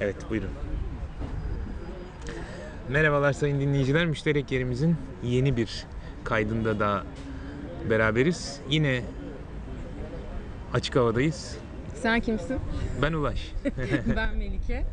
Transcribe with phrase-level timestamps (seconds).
[0.00, 0.50] Evet buyurun.
[2.88, 4.06] Merhabalar sayın dinleyiciler.
[4.06, 5.86] Müşterek yerimizin yeni bir
[6.24, 7.04] kaydında da
[7.90, 8.60] beraberiz.
[8.70, 9.02] Yine
[10.74, 11.58] açık havadayız.
[11.94, 12.58] Sen kimsin?
[13.02, 13.52] Ben Ulaş.
[14.16, 14.86] ben Melike.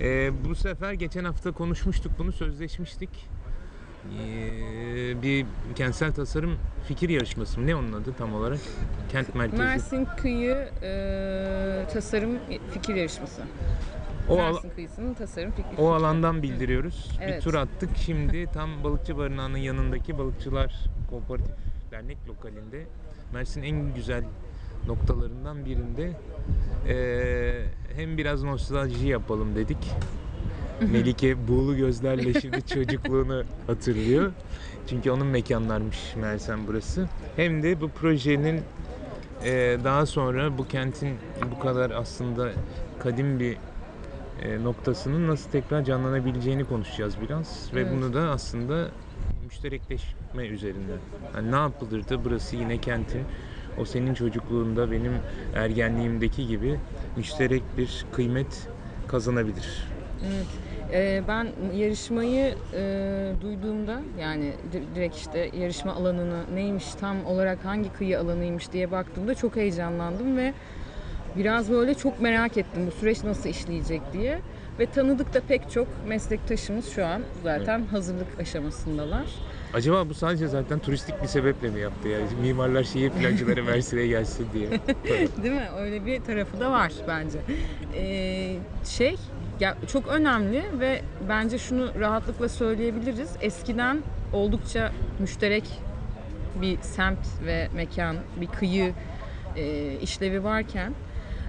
[0.00, 3.28] Ee, bu sefer geçen hafta konuşmuştuk bunu sözleşmiştik.
[4.04, 5.46] Ee, bir
[5.76, 6.58] kentsel tasarım
[6.88, 7.66] fikir yarışması mı?
[7.66, 8.58] Ne onun adı tam olarak?
[9.12, 9.62] Kent merkezi.
[9.62, 12.38] Mersin Kıyı e, Tasarım
[12.72, 13.42] Fikir Yarışması.
[14.28, 17.10] O, Mersin Kıyısı'nın tasarım fikir o alandan bildiriyoruz.
[17.20, 17.42] Bir Evet.
[17.42, 17.90] tur attık.
[17.96, 20.74] Şimdi tam Balıkçı Barınağı'nın yanındaki Balıkçılar
[21.10, 21.54] Kooperatif
[21.90, 22.86] Dernek lokalinde
[23.32, 24.24] Mersin en güzel
[24.86, 26.12] noktalarından birinde
[26.88, 27.62] ee,
[27.96, 29.90] hem biraz nostalji yapalım dedik.
[30.92, 34.32] Melike buğulu gözlerle şimdi çocukluğunu hatırlıyor.
[34.86, 37.08] Çünkü onun mekanlarmış Mersin burası.
[37.36, 38.60] Hem de bu projenin
[39.44, 41.08] ee, daha sonra bu kentin
[41.54, 42.50] bu kadar aslında
[42.98, 43.56] kadim bir e,
[44.42, 47.92] noktasının nasıl tekrar canlanabileceğini konuşacağız biraz ve Evet.
[47.92, 48.90] bunu da aslında
[49.44, 50.98] müşterekleşme üzerinden.
[51.36, 53.22] Yani ne yapılırdı burası yine kentin
[53.78, 55.12] o senin çocukluğunda benim
[55.54, 56.80] ergenliğimdeki gibi
[57.16, 58.68] müşterek bir kıymet
[59.06, 59.88] kazanabilir.
[60.26, 60.46] Evet.
[60.92, 67.88] E, ben yarışmayı e, duyduğumda yani di- direkt işte yarışma alanını neymiş tam olarak hangi
[67.92, 70.54] kıyı alanıymış diye baktığımda çok heyecanlandım ve
[71.36, 74.40] biraz böyle çok merak ettim bu süreç nasıl işleyecek diye.
[74.78, 79.24] Ve tanıdık da pek çok meslektaşımız şu an zaten hazırlık aşamasındalar.
[79.74, 84.46] Acaba bu sadece zaten turistik bir sebeple mi yaptı yani mimarlar şehir plancıları Mersin'e gelsin
[84.52, 84.70] diye.
[85.42, 85.68] Değil mi?
[85.78, 87.38] Öyle bir tarafı da var bence.
[87.94, 89.16] Ee, şey
[89.60, 93.30] ya çok önemli ve bence şunu rahatlıkla söyleyebiliriz.
[93.40, 95.64] Eskiden oldukça müşterek
[96.62, 98.92] bir semt ve mekan, bir kıyı
[99.56, 100.92] e, işlevi varken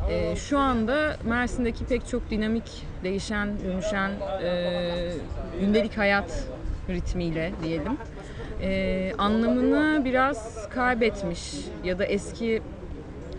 [0.09, 4.11] e, şu anda Mersin'deki pek çok dinamik, değişen, dönüşen
[4.43, 5.11] e,
[5.59, 6.47] gündelik hayat
[6.89, 7.97] ritmiyle diyelim
[8.61, 12.61] e, anlamını biraz kaybetmiş ya da eski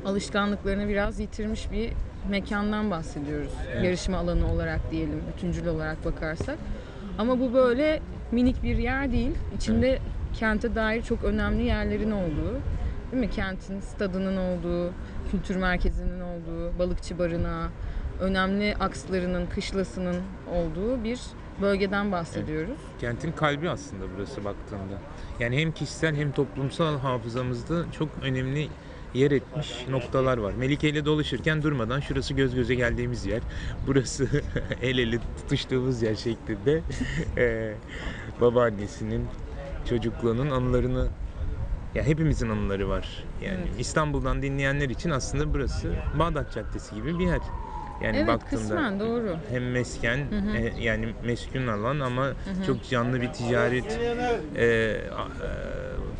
[0.04, 1.91] alışkanlıklarını biraz yitirmiş bir
[2.31, 3.53] mekandan bahsediyoruz.
[3.72, 3.84] Evet.
[3.84, 6.59] Yarışma alanı olarak diyelim, bütüncül olarak bakarsak.
[7.19, 8.00] Ama bu böyle
[8.33, 9.33] minik bir yer değil.
[9.56, 9.98] İçinde
[10.34, 12.60] kente dair çok önemli yerlerin olduğu,
[13.12, 13.31] değil mi?
[13.31, 14.93] Kentin stadının olduğu,
[15.31, 17.69] kültür merkezinin olduğu, balıkçı barınağı,
[18.21, 20.17] önemli akslarının, kışlasının
[20.50, 21.21] olduğu bir
[21.62, 22.78] bölgeden bahsediyoruz.
[23.00, 24.99] Kentin kalbi aslında burası baktığında.
[25.41, 28.69] Yani hem kişisel hem toplumsal hafızamızda çok önemli
[29.15, 30.53] yer etmiş noktalar var.
[30.53, 33.41] Melike ile dolaşırken durmadan şurası göz göze geldiğimiz yer,
[33.87, 34.28] burası
[34.83, 36.83] el ele tutuştuğumuz yer şeklinde
[37.37, 37.75] eee,
[38.41, 39.27] babaannesinin
[39.89, 41.09] çocukluğunun anılarını
[41.94, 43.24] ya hepimizin anıları var.
[43.44, 43.80] Yani Evet.
[43.80, 47.41] İstanbul'dan dinleyenler için aslında burası Bağdat Caddesi gibi bir yer.
[48.02, 49.36] Yani Evet, baktığında kısmen doğru.
[49.50, 50.56] hem mesken hı.
[50.56, 52.32] e, yani meskun alan ama
[52.66, 53.98] çok canlı bir ticaret
[54.56, 55.00] e, e,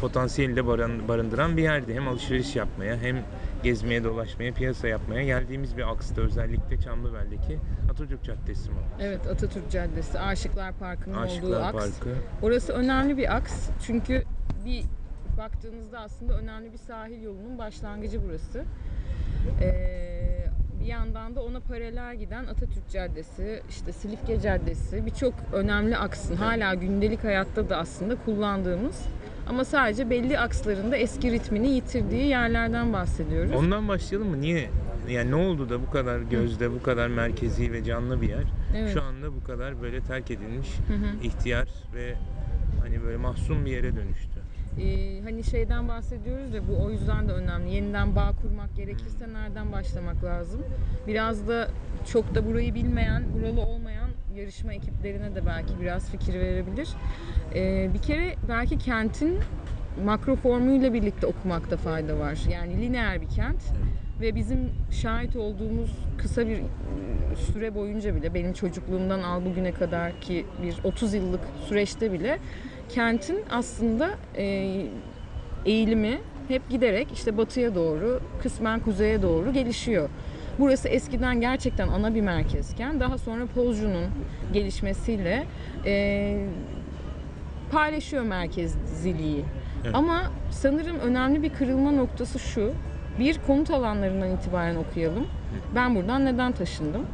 [0.00, 1.94] potansiyeli de barın- barındıran bir yerdi.
[1.94, 3.25] Hem alışveriş yapmaya hem
[3.62, 7.59] gezmeye dolaşmaya piyasa yapmaya geldiğimiz bir aksta özellikle Çamlıbel'deki
[7.91, 8.77] Atatürk Caddesi mi?
[9.00, 11.72] Evet Atatürk Caddesi, Aşıklar Parkı'nın olduğu Aşıklar aks.
[11.72, 12.15] Parkı.
[12.43, 14.25] Orası önemli bir aks çünkü
[14.65, 14.84] bir
[15.39, 18.65] baktığınızda aslında önemli bir sahil yolunun başlangıcı burası.
[19.61, 20.47] Ee,
[20.81, 26.75] bir yandan da ona paralel giden Atatürk Caddesi, işte Silifke Caddesi birçok önemli aksın hala
[26.75, 29.03] gündelik hayatta da aslında kullandığımız
[29.49, 33.53] ama sadece belli akslarında eski ritmini yitirdiği yerlerden bahsediyoruz.
[33.53, 34.41] Ondan başlayalım mı?
[34.41, 34.71] Niye?
[35.09, 38.45] Yani ne oldu da bu kadar gözde, bu kadar merkezi ve canlı bir yer
[38.77, 38.93] Evet.
[38.93, 41.23] şu anda bu kadar böyle terk edilmiş, Hı hı.
[41.23, 42.15] ihtiyar ve
[42.83, 44.36] hani böyle mahzun bir yere dönüştü.
[44.81, 47.75] Ee, hani şeyden bahsediyoruz ya bu o yüzden de önemli.
[47.75, 50.61] Yeniden bağ kurmak gerekirse nereden başlamak lazım?
[51.07, 51.69] Biraz da
[52.13, 56.89] çok da burayı bilmeyen, buralı olmayan yarışma ekiplerine de belki biraz fikir verebilir.
[57.55, 59.39] Ee, bir kere belki kentin
[60.05, 62.39] makro formuyla birlikte okumakta fayda var.
[62.53, 63.63] Yani lineer bir kent
[64.21, 66.63] ve bizim şahit olduğumuz kısa bir e,
[67.37, 72.39] süre boyunca bile benim çocukluğumdan al bugüne kadar ki bir 30 yıllık süreçte bile
[72.88, 74.86] kentin aslında e,
[75.65, 76.18] eğilimi
[76.48, 80.09] hep giderek işte batıya doğru kısmen kuzeye doğru gelişiyor.
[80.59, 84.04] Burası eskiden gerçekten ana bir merkezken daha sonra Pozcu'nun
[84.53, 85.47] gelişmesiyle
[85.86, 86.38] e,
[87.72, 89.44] paylaşıyor merkezciliği.
[89.84, 89.94] Evet.
[89.94, 92.72] Ama sanırım önemli bir kırılma noktası şu.
[93.18, 95.27] Bir konut alanlarından itibaren okuyalım.
[95.74, 97.06] Ben buradan neden taşındım?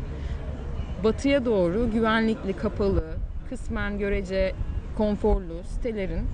[1.04, 3.04] Batıya doğru güvenlikli, kapalı,
[3.48, 4.54] kısmen görece
[4.96, 6.26] konforlu sitelerin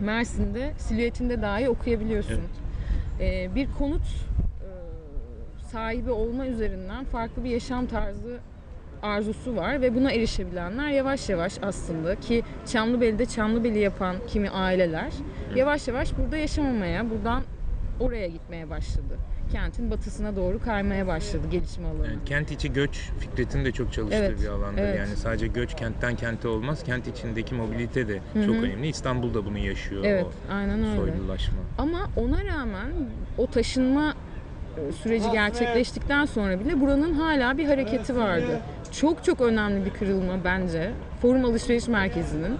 [0.00, 2.40] Mersin'de silüetinde dahi okuyabiliyorsun.
[3.20, 4.68] Ee, bir konut e,
[5.72, 8.38] sahibi olma üzerinden farklı bir yaşam tarzı
[9.02, 12.42] arzusu var ve buna erişebilenler yavaş yavaş aslında ki
[12.72, 15.12] Çamlıbeli'de Çamlıbeli yapan kimi aileler
[15.56, 17.42] yavaş yavaş burada yaşamamaya, buradan
[18.00, 19.18] oraya gitmeye başladı.
[19.52, 22.06] Kentin batısına doğru kaymaya başladı gelişim alanı.
[22.06, 24.82] Yani kent içi göç Fikret'in de çok çalıştığı Evet, bir alandır.
[24.82, 24.98] evet.
[24.98, 26.84] Yani sadece göç kentten kente olmaz.
[26.84, 28.88] Kent içindeki mobilite de Hı çok önemli.
[28.88, 30.04] İstanbul da bunu yaşıyor.
[30.04, 30.96] Evet, O aynen öyle.
[30.96, 31.58] soylulaşma.
[31.78, 32.88] Ama ona rağmen
[33.38, 34.14] o taşınma
[34.88, 38.60] e, süreci gerçekleştikten sonra bile buranın hala bir hareketi vardı.
[38.92, 40.90] Çok çok önemli bir kırılma bence.
[41.22, 42.56] Forum Alışveriş Merkezi'nin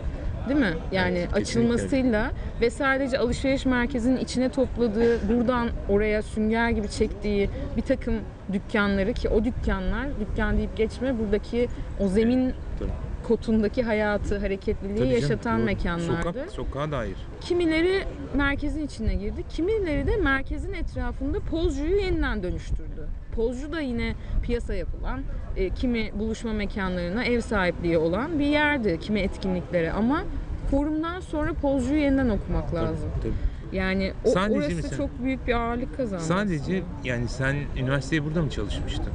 [0.48, 0.74] değil mi?
[0.92, 2.30] Yani Evet, kesinlikle açılmasıyla
[2.60, 8.14] ve sadece alışveriş merkezinin içine topladığı, buradan oraya sünger gibi çektiği bir takım
[8.52, 11.68] dükkanları ki o dükkanlar, dükkan deyip geçme buradaki
[12.00, 12.90] o zemin Tabii.
[13.28, 15.64] Kotundaki hayatı, hareketliliği Tabii canım, yaşatan doğru.
[15.66, 16.22] mekanlardı.
[16.32, 17.16] Sokak, sokağa dair.
[17.40, 18.04] Kimileri
[18.34, 23.08] merkezin içine girdi, kimileri de merkezin etrafında pozcuyu yeniden dönüştürdü.
[23.36, 25.20] Pozcu da yine piyasa yapılan,
[25.56, 30.24] e, kimi buluşma mekanlarına ev sahipliği olan bir yerdi, kimi etkinliklere ama
[30.70, 33.10] forumdan sonra pozcuyu yeniden okumak lazım.
[33.14, 33.76] Tabii, tabii.
[33.76, 36.22] Yani o, Sadece orası mesela- çok büyük bir ağırlık kazandı.
[36.24, 39.12] Sadece yani sen üniversiteye burada mı çalışmıştın?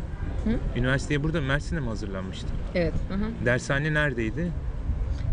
[0.49, 0.79] Hı?
[0.79, 2.49] Üniversiteye burada Mersin'e mi hazırlanmıştın?
[2.75, 2.93] Evet.
[3.11, 3.45] Aha.
[3.45, 4.51] Dershane neredeydi?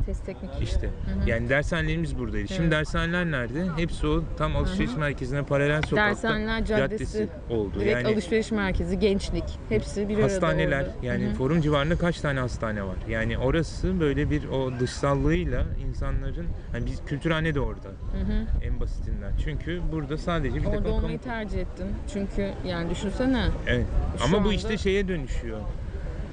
[0.06, 0.50] Test teknik.
[0.62, 0.87] İşte.
[0.87, 1.31] hı.
[1.31, 2.49] Yani dershanelerimiz buradaydı.
[2.49, 2.73] Şimdi Evet.
[2.73, 3.67] dershaneler nerede?
[3.76, 6.29] Hepsi o tam alışveriş merkezine paralel sokakta.
[6.29, 7.81] Dershaneler Caddesi, oldu.
[7.81, 11.35] Direkt yani alışveriş merkezi, gençlik hepsi bir arada hastaneler yani Hı hı.
[11.35, 12.97] forum civarında kaç tane hastane var?
[13.08, 18.47] Yani orası böyle bir o dışsallığıyla insanların hani biz kültürhane de orada Hı hı.
[18.67, 19.32] en basitinden.
[19.44, 21.87] Çünkü burada sadece bir takım Orada kamu olmayı tercih ettim.
[22.12, 23.87] Çünkü yani düşünsene Evet.
[24.19, 25.61] Şu Ama bu anda- işte şeye dönüşüyor.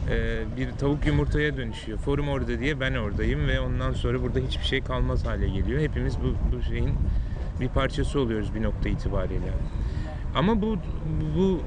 [0.09, 1.97] Ee, bir tavuk yumurtaya dönüşüyor.
[1.97, 5.81] Forum orada diye ben oradayım ve ondan sonra burada hiçbir şey kalmaz hale geliyor.
[5.81, 6.89] Hepimiz bu, bu şeyin
[7.61, 9.51] bir parçası oluyoruz bir nokta itibariyle.
[10.35, 10.77] Ama bu
[11.37, 11.59] bu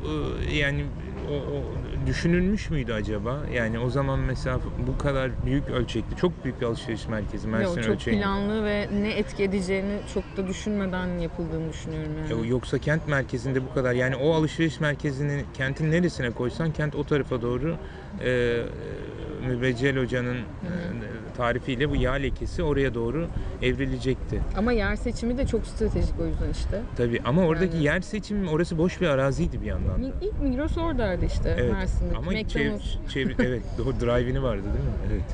[0.50, 0.84] e, yani
[1.30, 1.62] o, o
[2.06, 3.40] düşünülmüş müydü acaba?
[3.54, 7.82] Yani o zaman mesela bu kadar büyük ölçekli, çok büyük bir alışveriş merkezi Mersin Yok,
[7.84, 8.22] çok ölçeğinde.
[8.22, 12.46] planlı ve ne etki edeceğini çok da düşünmeden yapıldığını düşünüyorum yani.
[12.46, 17.04] E, Yoksa kent merkezinde bu kadar yani o alışveriş merkezini kentin neresine koysan kent o
[17.04, 17.76] tarafa doğru
[18.24, 18.64] e, e,
[19.48, 20.42] Mübeccel Hoca'nın e,
[21.36, 23.26] tarifiyle bu yağ lekesi oraya doğru
[23.62, 24.40] evrilecekti.
[24.56, 26.82] Ama yer seçimi de çok stratejik o yüzden işte.
[26.96, 30.06] Tabii ama oradaki Yani- yer seçimi orası boş bir araziydi bir yandan da.
[30.20, 31.72] İlk Migros oradaydı işte Evet.
[31.72, 32.16] Mersin'deki.
[32.18, 35.12] Ama çev- çevir evet o drive-in'i vardı değil mi?
[35.12, 35.24] Evet.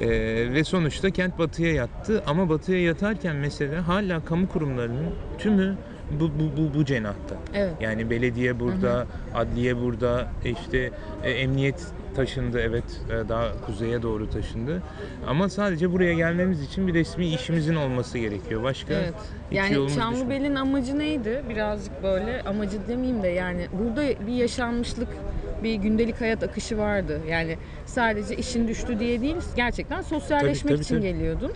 [0.00, 5.06] Ee, ve sonuçta kent batıya yattı ama batıya yatarken mesela hala kamu kurumlarının
[5.38, 5.76] tümü
[6.20, 7.36] bu bu bu, bu cenahta.
[7.54, 7.72] Evet.
[7.80, 10.90] Yani belediye burada, adliye burada, işte
[11.24, 11.86] e, emniyet
[12.16, 14.82] taşındı evet e, daha kuzeye doğru taşındı.
[15.26, 18.62] Ama sadece buraya gelmemiz için bir resmi işimizin olması gerekiyor.
[18.62, 19.14] Başka Evet.
[19.50, 19.94] Yani.
[19.94, 21.42] Çamlıbel'in amacı neydi?
[21.48, 25.08] Birazcık böyle amacı demeyeyim de yani burada bir yaşanmışlık
[25.62, 27.20] bir gündelik hayat akışı vardı.
[27.28, 27.56] Yani
[27.86, 31.02] sadece işin düştü diye değil, gerçekten sosyalleşmek Tabii, tabii, için tabii.
[31.06, 31.52] geliyordun.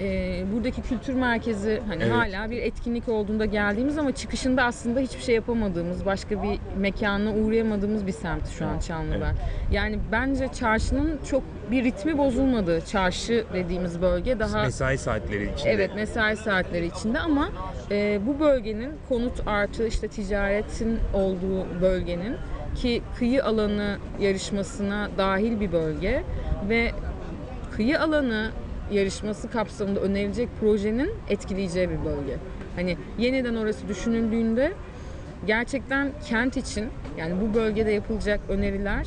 [0.00, 2.12] Ee, buradaki kültür merkezi hani Evet.
[2.12, 8.06] hala bir etkinlik olduğunda geldiğimiz ama çıkışında aslında hiçbir şey yapamadığımız, başka bir mekana uğrayamadığımız
[8.06, 9.34] bir semt şu an Çamlıbel.
[9.72, 12.80] Yani bence çarşının çok bir ritmi bozulmadı.
[12.86, 15.70] Çarşı dediğimiz bölge daha mesai saatleri içinde.
[15.70, 17.48] Evet mesai saatleri içinde ama
[17.90, 22.36] e, bu bölgenin konut artı işte ticaretin olduğu bölgenin
[22.74, 26.22] ki kıyı alanı yarışmasına dahil bir bölge
[26.68, 26.90] ve
[27.76, 28.50] kıyı alanı
[28.90, 32.36] yarışması kapsamında önerilecek projenin etkileyeceği bir bölge.
[32.76, 34.72] Hani yeniden orası düşünüldüğünde
[35.46, 36.86] gerçekten kent için
[37.18, 39.06] yani bu bölgede yapılacak öneriler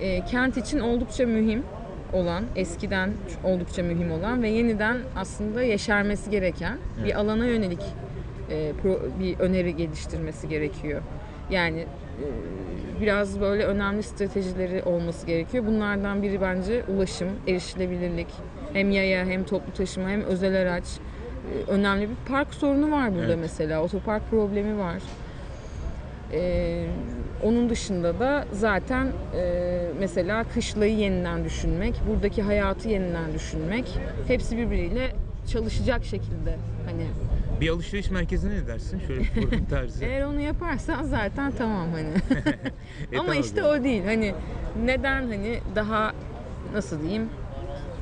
[0.00, 1.62] e, kent için oldukça mühim
[2.12, 3.10] olan, eskiden
[3.44, 7.82] oldukça mühim olan ve yeniden aslında yeşermesi gereken bir alana yönelik
[8.50, 11.02] e, pro- bir öneri geliştirmesi gerekiyor.
[11.50, 12.26] Yani e,
[13.00, 15.66] biraz böyle önemli stratejileri olması gerekiyor.
[15.66, 18.28] Bunlardan biri bence ulaşım, erişilebilirlik.
[18.74, 20.84] Hem yaya hem toplu taşıma hem özel araç.
[20.84, 23.38] E, önemli bir park sorunu var burada Evet.
[23.40, 23.82] mesela.
[23.82, 25.02] Otopark problemi var.
[26.32, 26.86] Ee,
[27.42, 35.12] onun dışında da zaten e, mesela kışlayı yeniden düşünmek, buradaki hayatı yeniden düşünmek hepsi birbiriyle
[35.52, 37.04] çalışacak şekilde hani
[37.60, 39.00] Bir alışveriş merkezine ne dersin?
[39.06, 40.04] Şöyle bir forum tarzı.
[40.04, 42.08] eğer onu yaparsan zaten tamam hani.
[43.12, 44.02] E, Ama tamam işte o değil.
[44.04, 44.34] Hani
[44.84, 46.12] neden hani daha
[46.74, 47.28] nasıl diyeyim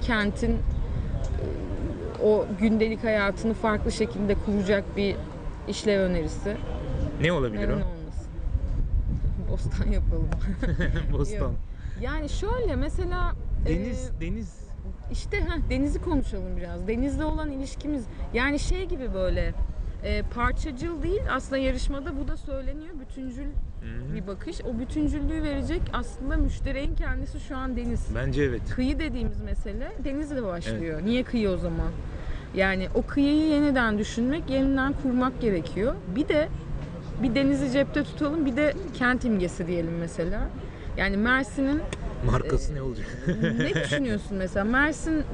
[0.03, 5.17] kentin e, o gündelik hayatını farklı şekilde kuracak bir
[5.69, 6.57] işlev önerisi.
[7.21, 7.77] Ne olabilir Neden o?
[7.77, 8.31] olmasın?
[9.51, 10.29] Bostan yapalım.
[11.13, 11.53] Bostan.
[12.01, 13.33] Yani şöyle mesela
[13.69, 14.63] Deniz, e, deniz
[15.13, 16.89] işte heh, denizi konuşalım biraz.
[16.89, 18.05] Denizle olan ilişkimiz
[18.35, 19.55] yani şey gibi böyle
[20.05, 22.95] e, parçacıl değil aslında yarışmada bu da söyleniyor.
[23.01, 24.15] Bütüncül Hı hı.
[24.15, 24.61] bir bakış.
[24.61, 28.07] O bütüncüllüğü verecek aslında müşterinin kendisi şu an deniz.
[28.15, 28.63] Bence evet.
[28.75, 31.01] Kıyı dediğimiz mesele denizle başlıyor.
[31.05, 31.91] Niye kıyı o zaman?
[32.55, 35.95] Yani o kıyıyı yeniden düşünmek, yeniden kurmak gerekiyor.
[36.17, 36.49] Bir de
[37.23, 40.49] bir denizi cepte tutalım, bir de kent imgesi diyelim mesela.
[40.97, 41.81] Yani Mersin'in
[42.27, 43.07] Markası ne olacak?
[43.59, 44.65] ne düşünüyorsun mesela?
[44.65, 45.25] Mersin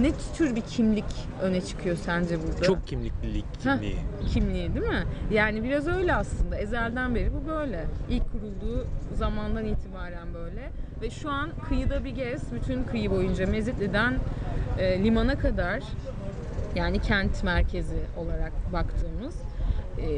[0.00, 1.04] ne tür bir kimlik
[1.42, 2.62] öne çıkıyor sence burada?
[2.64, 3.96] Çok kimliklilik Heh, kimliği.
[4.32, 5.04] kimliği değil mi?
[5.32, 6.56] Yani biraz öyle aslında.
[6.56, 7.84] Ezelden beri bu böyle.
[8.10, 10.70] İlk kurulduğu zamandan itibaren böyle.
[11.02, 14.14] Ve şu an kıyıda bir gez, bütün kıyı boyunca Mezitli'den
[14.78, 15.82] e, limana kadar
[16.74, 19.34] yani kent merkezi olarak baktığımız
[19.98, 20.08] e,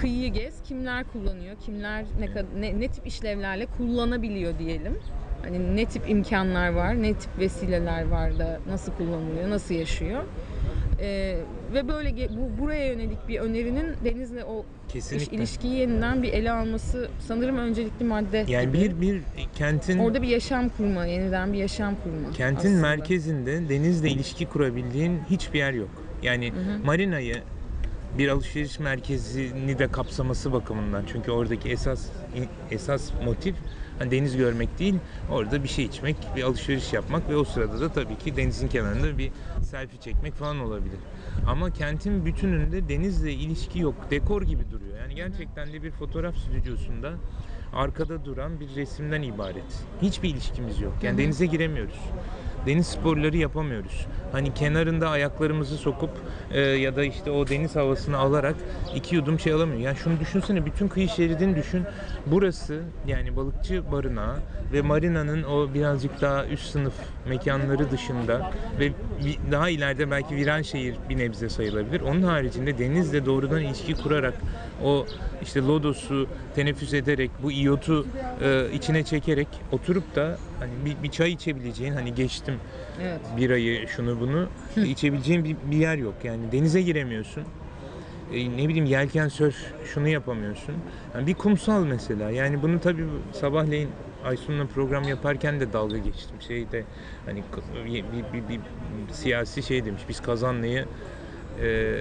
[0.00, 0.62] kıyıyı gez.
[0.62, 2.28] Kimler kullanıyor, kimler ne,
[2.60, 4.98] ne, ne tip işlevlerle kullanabiliyor diyelim.
[5.42, 10.22] Hani ne tip imkanlar var, ne tip vesileler var da nasıl kullanılıyor, nasıl yaşıyor.
[11.00, 11.38] E,
[11.74, 15.36] ve böyle bu buraya yönelik bir önerinin denizle o iş, Kesinlikle.
[15.36, 18.44] ilişkiyi yeniden bir ele alması sanırım öncelikli madde.
[18.48, 18.80] Yani gibi.
[18.82, 19.22] bir bir
[19.54, 22.32] kentin orada bir yaşam kurma, yeniden bir yaşam kurma.
[22.32, 22.80] kentin aslında.
[22.82, 25.90] merkezinde denizle ilişki kurabildiğin hiçbir yer yok.
[26.22, 26.52] Yani
[26.84, 27.36] marinayı
[28.18, 31.04] bir alışveriş merkezini de kapsaması bakımından.
[31.12, 32.06] Çünkü oradaki esas
[32.70, 33.56] esas motif
[33.98, 34.94] hani deniz görmek değil,
[35.30, 39.18] orada bir şey içmek, bir alışveriş yapmak ve o sırada da tabii ki denizin kenarında
[39.18, 39.30] bir
[39.62, 40.98] selfie çekmek falan olabilir.
[41.46, 43.94] Ama kentin bütününde denizle ilişki yok.
[44.10, 44.98] Dekor gibi duruyor.
[45.00, 47.12] Yani gerçekten de bir fotoğraf stüdyosunda
[47.74, 49.84] arkada duran bir resimden ibaret.
[50.02, 50.92] Hiçbir ilişkimiz yok.
[51.02, 52.00] Yani denize giremiyoruz.
[52.66, 54.06] Deniz sporları yapamıyoruz.
[54.32, 56.10] Hani kenarında ayaklarımızı sokup
[56.50, 58.56] e, ya da işte o deniz havasını alarak
[58.94, 59.80] iki yudum şey alamıyor.
[59.80, 61.84] Yani şunu düşünsene bütün kıyı şeridini düşün.
[62.26, 64.36] Burası yani balıkçı barınağı
[64.72, 66.94] ve marinanın o birazcık daha üst sınıf
[67.28, 68.92] mekanları dışında ve
[69.50, 72.00] daha ileride belki viran şehir bir nebze sayılabilir.
[72.00, 74.34] Onun haricinde denizle doğrudan ilişki kurarak
[74.84, 75.06] o
[75.42, 78.06] işte lodosu teneffüs ederek bu iyotu
[78.42, 82.54] e, içine çekerek oturup da hani bir, bir çay içebileceğin hani geçtim
[83.02, 83.20] Evet.
[83.36, 84.48] birayı şunu bunu
[84.86, 86.14] içebileceğin bir, bir yer yok.
[86.24, 87.44] Yani denize giremiyorsun.
[88.32, 89.56] E, ne bileyim yelken sörf
[89.94, 90.74] şunu yapamıyorsun.
[91.14, 92.30] Yani bir kumsal mesela.
[92.30, 93.88] Yani bunu tabii sabahleyin
[94.24, 96.36] Aysun'la program yaparken de dalga geçtim.
[96.48, 96.84] Şeyde
[97.26, 97.42] hani
[97.86, 98.60] bir, bir, bir, bir
[99.12, 100.02] siyasi şey demiş.
[100.08, 100.84] Biz Kazanlı'yı
[101.62, 101.96] e,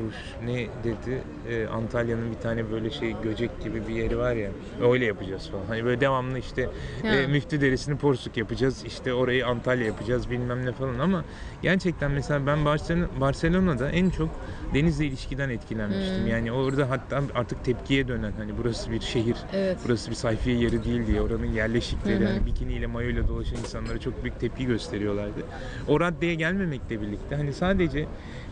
[0.00, 0.10] bu
[0.46, 4.50] ne dedi E, Antalya'nın bir tane böyle şey göcek gibi bir yeri var ya
[4.92, 5.64] öyle yapacağız falan.
[5.68, 6.68] Hani böyle devamlı işte
[7.02, 7.08] Ha.
[7.08, 8.84] e, Müftü Deresi'ni Porsuk yapacağız.
[8.86, 11.24] işte orayı Antalya yapacağız bilmem ne falan ama
[11.62, 14.28] gerçekten mesela ben Barcelona, Barcelona'da en çok
[14.74, 16.20] denizle ilişkiden etkilenmiştim.
[16.20, 16.26] Hmm.
[16.26, 19.78] Yani orada hatta artık tepkiye dönen hani burası bir şehir, Evet.
[19.86, 22.28] burası bir sayfiye yeri değil diye oranın yerleşikleri hı.
[22.28, 25.40] hani bikiniyle mayoyla dolaşan insanlara çok büyük tepki gösteriyorlardı.
[25.88, 28.06] O raddeye gelmemekle birlikte hani sadece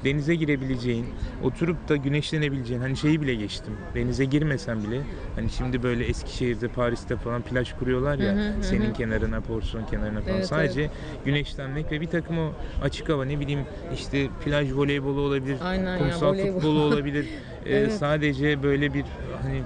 [0.04, 1.06] denize girebileceğin,
[1.42, 3.72] oturup da güneşlenebileceğin hani şeyi bile geçtim.
[3.94, 5.00] Denize girmesen bile
[5.36, 8.92] hani şimdi böyle Eskişehir'de, Paris'te falan plaj kuruyorlar ya Hı hı, senin hı.
[8.92, 10.36] kenarına, porsiyon kenarına falan.
[10.36, 10.90] Evet, sadece
[11.24, 15.98] güneşlenmek ve bir takım o açık hava ne bileyim işte plaj voleybolu olabilir, Aynen ya,
[15.98, 16.52] kumsal voleybol.
[16.54, 17.26] futbolu olabilir.
[17.66, 17.92] Ee, Evet.
[17.92, 19.04] sadece böyle bir
[19.42, 19.62] hani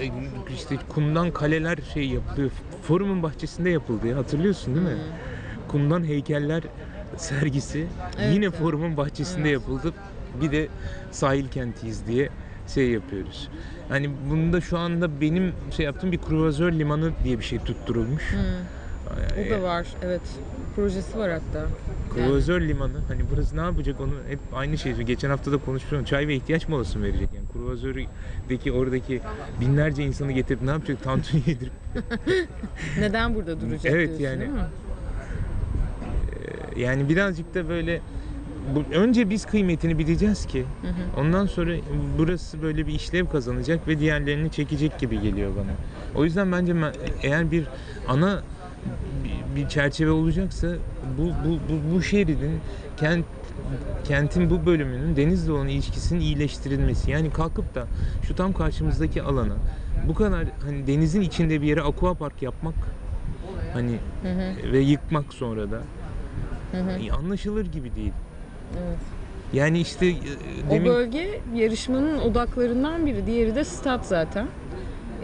[0.00, 0.10] e,
[0.54, 2.50] işte kumdan kaleler şey yapılıyor.
[2.82, 4.96] Forumun bahçesinde yapıldı ya hatırlıyorsun değil mi?
[5.68, 6.62] Kumdan heykeller
[7.16, 7.86] sergisi
[8.18, 8.54] Evet, yine evet.
[8.54, 9.52] forumun bahçesinde Evet.
[9.52, 9.92] yapıldı.
[10.40, 10.68] Bir de
[11.10, 12.28] sahil kentiyiz diye
[12.74, 13.48] şey yapıyoruz.
[13.88, 18.32] Hani bunda şu anda benim şey yaptığım bir kruvazör limanı diye bir şey tutturulmuş.
[18.32, 18.36] Hı.
[19.46, 19.86] O da var.
[20.02, 20.20] Evet.
[20.76, 21.66] Projesi var hatta.
[22.14, 24.92] Kruvazör limanı hani burası ne yapacak onu hep aynı şey.
[24.94, 26.06] Geçen hafta da konuştuk.
[26.06, 27.28] Çay ve ihtiyaç molası mı verecek?
[27.34, 29.20] Yani kruvazördeki oradaki
[29.60, 31.02] binlerce insanı getirip ne yapacak?
[31.02, 31.72] Tantuni yedirip
[32.98, 34.40] Neden burada duracak Evet, diyorsun yani.
[34.40, 34.66] değil mi?
[36.76, 38.00] yani birazcık da böyle
[38.74, 41.20] bu, önce biz kıymetini bileceğiz ki Hı hı.
[41.20, 41.72] ondan sonra
[42.18, 45.72] burası böyle bir işlev kazanacak ve diğerlerini çekecek gibi geliyor bana.
[46.14, 46.74] O yüzden bence
[47.22, 47.64] eğer bir
[48.08, 48.42] ana
[49.24, 50.68] bir, bir çerçeve olacaksa
[51.18, 52.60] bu bu bu, bu şeridin
[52.96, 53.24] kent
[54.04, 57.10] kentin bu bölümünün denizle olan ilişkisinin iyileştirilmesi.
[57.10, 57.86] Yani kalkıp da
[58.22, 59.56] şu tam karşımızdaki alana
[60.08, 62.74] bu kadar hani denizin içinde bir yere aqua park yapmak
[63.72, 64.72] hani Hı hı.
[64.72, 65.82] ve yıkmak sonra da
[66.72, 67.12] Hı hı.
[67.12, 68.12] anlaşılır gibi değil.
[68.74, 68.98] Evet.
[69.52, 70.12] Yani işte e,
[70.68, 73.26] O demin bölge yarışmanın odaklarından biri.
[73.26, 74.46] Diğeri de stat zaten.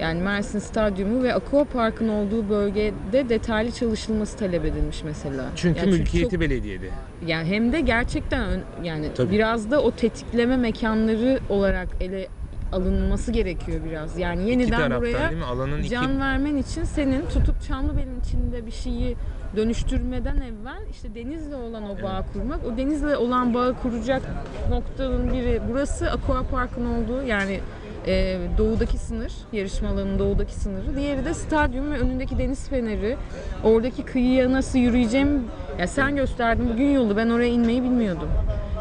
[0.01, 5.45] Yani Mersin Stadyumu ve Aqua Park'ın olduğu bölgede detaylı çalışılması talep edilmiş mesela.
[5.57, 6.89] çünkü Yani mülkiyeti çok- belediyede.
[7.27, 9.31] yani hem de gerçekten yani Tabii.
[9.33, 12.27] biraz da o tetikleme mekanları olarak ele
[12.73, 14.19] alınması gerekiyor biraz.
[14.19, 15.47] Yani yeniden taraftan buraya?
[15.47, 19.17] Alanın iki can vermen için senin tutup Çamlıbel'in içinde bir şeyi
[19.57, 22.61] dönüştürmeden evvel işte denizle olan o bağı kurmak.
[22.67, 24.23] O denizle olan bağı kuracak
[24.71, 27.61] noktanın biri burası Aqua Park'ın olduğu yani
[28.07, 30.97] e, doğudaki sınır, yarışma alanının doğudaki sınırı.
[30.97, 33.17] Diğeri de stadyum ve önündeki deniz feneri.
[33.65, 35.45] Oradaki kıyıya nasıl yürüyeceğim,
[35.79, 38.29] ya sen gösterdin bugün yolu ben oraya inmeyi bilmiyordum.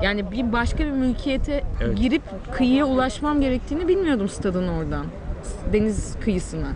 [0.04, 1.98] Yani bir başka bir mülkiyete Evet.
[1.98, 5.06] girip kıyıya ulaşmam gerektiğini bilmiyordum stadın oradan.
[5.74, 6.68] Deniz kıyısına.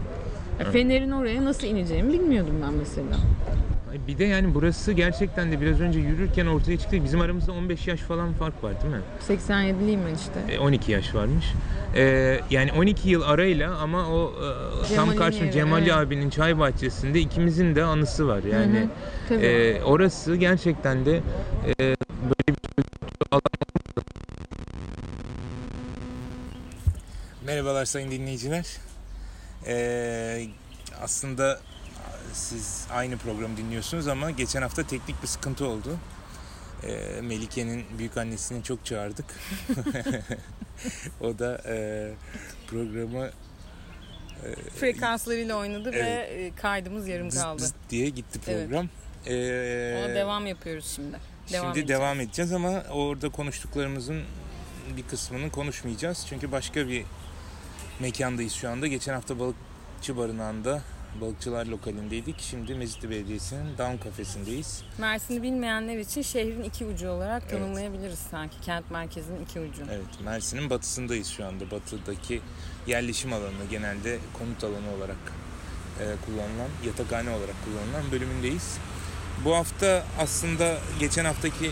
[0.60, 3.18] Ya Fener'in oraya nasıl ineceğimi bilmiyordum ben mesela.
[3.96, 7.04] Ay, Bir de yani burası gerçekten de biraz önce yürürken ortaya çıktı.
[7.04, 9.02] Bizim aramızda 15 yaş falan fark var değil mi?
[9.28, 10.54] 87'liyim ben işte.
[10.54, 11.46] E, 12 yaş varmış.
[11.96, 12.02] E,
[12.50, 14.34] yani 12 yıl arayla ama o
[14.92, 15.94] e, tam yeri, Cemali evet.
[15.94, 18.44] abinin çay bahçesinde ikimizin de anısı var.
[18.44, 18.90] Yani Hı hı,
[19.30, 19.46] tabii.
[19.46, 21.22] e, orası gerçekten de
[21.68, 22.86] e, böyle bir
[23.32, 23.42] alan
[27.46, 28.66] Merhabalar sayın dinleyiciler.
[29.68, 30.48] Ee,
[31.02, 31.60] aslında
[32.36, 35.98] siz aynı programı dinliyorsunuz ama geçen hafta teknik bir sıkıntı oldu.
[36.84, 39.26] Ee, Melike'nin büyük annesini çok çağırdık.
[41.22, 42.12] o da e,
[42.68, 43.30] programı
[44.80, 46.06] Frekanslarıyla oynadı Evet.
[46.06, 47.62] ve e, kaydımız yarım kaldı.
[47.62, 48.68] zıt diye gitti Evet.
[48.70, 48.90] program.
[49.28, 51.18] Ee, Ona devam yapıyoruz şimdi.
[51.52, 51.90] Devam Şimdi edeceğiz.
[51.90, 54.24] devam edeceğiz ama orada konuştuklarımızın
[54.98, 56.26] bir kısmını konuşmayacağız.
[56.30, 57.06] Çünkü başka bir
[58.00, 58.88] mekandayız şu anda.
[58.88, 60.82] Geçen hafta balıkçı barınağında
[61.22, 62.40] balıkçılar lokalindeydik.
[62.40, 64.84] Şimdi Mezitli Belediyesi'nin Down kafesindeyiz.
[64.98, 68.62] Mersin'i bilmeyenler için şehrin iki ucu olarak tanımlayabiliriz sanki.
[68.62, 69.82] Kent merkezinin iki ucu.
[69.92, 71.72] Evet, Mersin'in batısındayız şu anda.
[71.72, 72.42] Batıdaki
[72.88, 75.18] yerleşim alanı genelde konut alanı olarak
[76.00, 78.78] e, kullanılan, yatakhane olarak kullanılan bölümündeyiz.
[79.46, 81.72] Bu hafta aslında geçen haftaki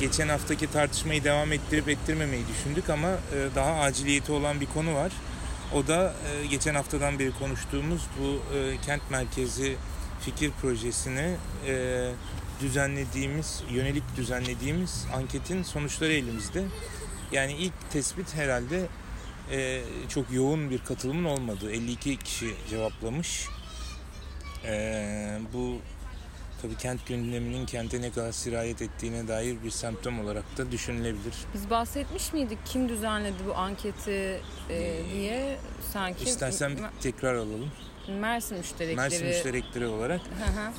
[0.00, 5.12] geçen haftaki tartışmayı devam ettirip ettirmemeyi düşündük ama e, daha aciliyeti olan bir konu var.
[5.74, 9.76] O da e, geçen haftadan beri konuştuğumuz bu e, kent merkezi
[10.20, 12.10] fikir projesini e,
[12.60, 16.64] düzenlediğimiz, yönelik düzenlediğimiz anketin sonuçları elimizde.
[17.32, 18.86] Yani ilk tespit herhalde
[19.50, 21.72] e, çok yoğun bir katılımın olmadığı.
[21.72, 23.48] 52 kişi cevaplamış.
[24.64, 25.76] E, bu
[26.62, 31.34] tabii kent gündeminin kente ne kadar sirayet ettiğine dair bir semptom olarak da düşünülebilir.
[31.54, 35.56] Biz bahsetmiş miydik kim düzenledi bu anketi e, diye
[35.92, 37.70] sanki İstersen tekrar alalım.
[38.20, 38.96] Mersin müşterekleri.
[38.96, 40.20] Mersin müşterekleri olarak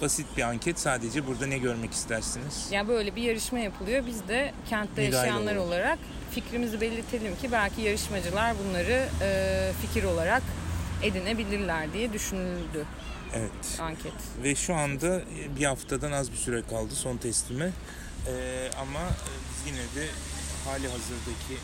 [0.02, 0.80] basit bir anket.
[0.80, 2.68] Sadece burada ne görmek istersiniz?
[2.72, 4.04] Ya böyle bir yarışma yapılıyor.
[4.08, 5.68] Biz de kentte Müdahil yaşayanlar olalım.
[5.68, 6.00] olarak
[6.32, 10.44] fikrimizi belirtelim ki belki yarışmacılar bunları e, fikir olarak
[11.04, 12.86] edinebilirler diye düşünüldü
[13.34, 13.80] Evet.
[13.82, 14.14] anket.
[14.44, 15.22] Ve şu anda
[15.60, 17.72] bir haftadan az bir süre kaldı son teslime.
[18.28, 20.10] Ee, ama e, biz yine de
[20.66, 21.58] hali hazırdaki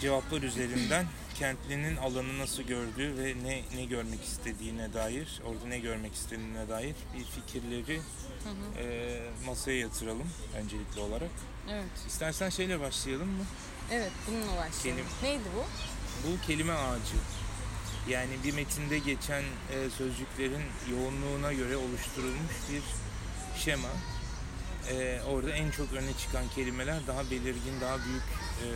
[0.00, 6.14] cevaplar üzerinden kentlinin alanı nasıl gördüğü ve ne ne görmek istediğine dair, orada ne görmek
[6.14, 8.00] istediğine dair bir fikirleri
[8.78, 11.30] e, masaya yatıralım öncelikli olarak.
[11.70, 11.84] Evet.
[12.08, 13.44] İstersen şeyle başlayalım mı?
[13.92, 14.72] Evet bununla başlayalım.
[14.82, 15.64] Kelim- Neydi bu?
[16.28, 17.14] Bu kelime ağacı.
[18.08, 22.82] Yani bir metinde geçen e, sözcüklerin yoğunluğuna göre oluşturulmuş bir
[23.60, 23.88] şema.
[24.90, 28.28] E, orada en çok öne çıkan kelimeler daha belirgin, daha büyük
[28.64, 28.68] e,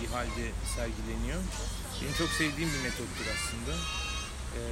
[0.00, 0.44] bir halde
[0.76, 1.40] sergileniyor.
[2.02, 3.72] Benim çok sevdiğim bir metottur aslında.
[4.58, 4.62] E,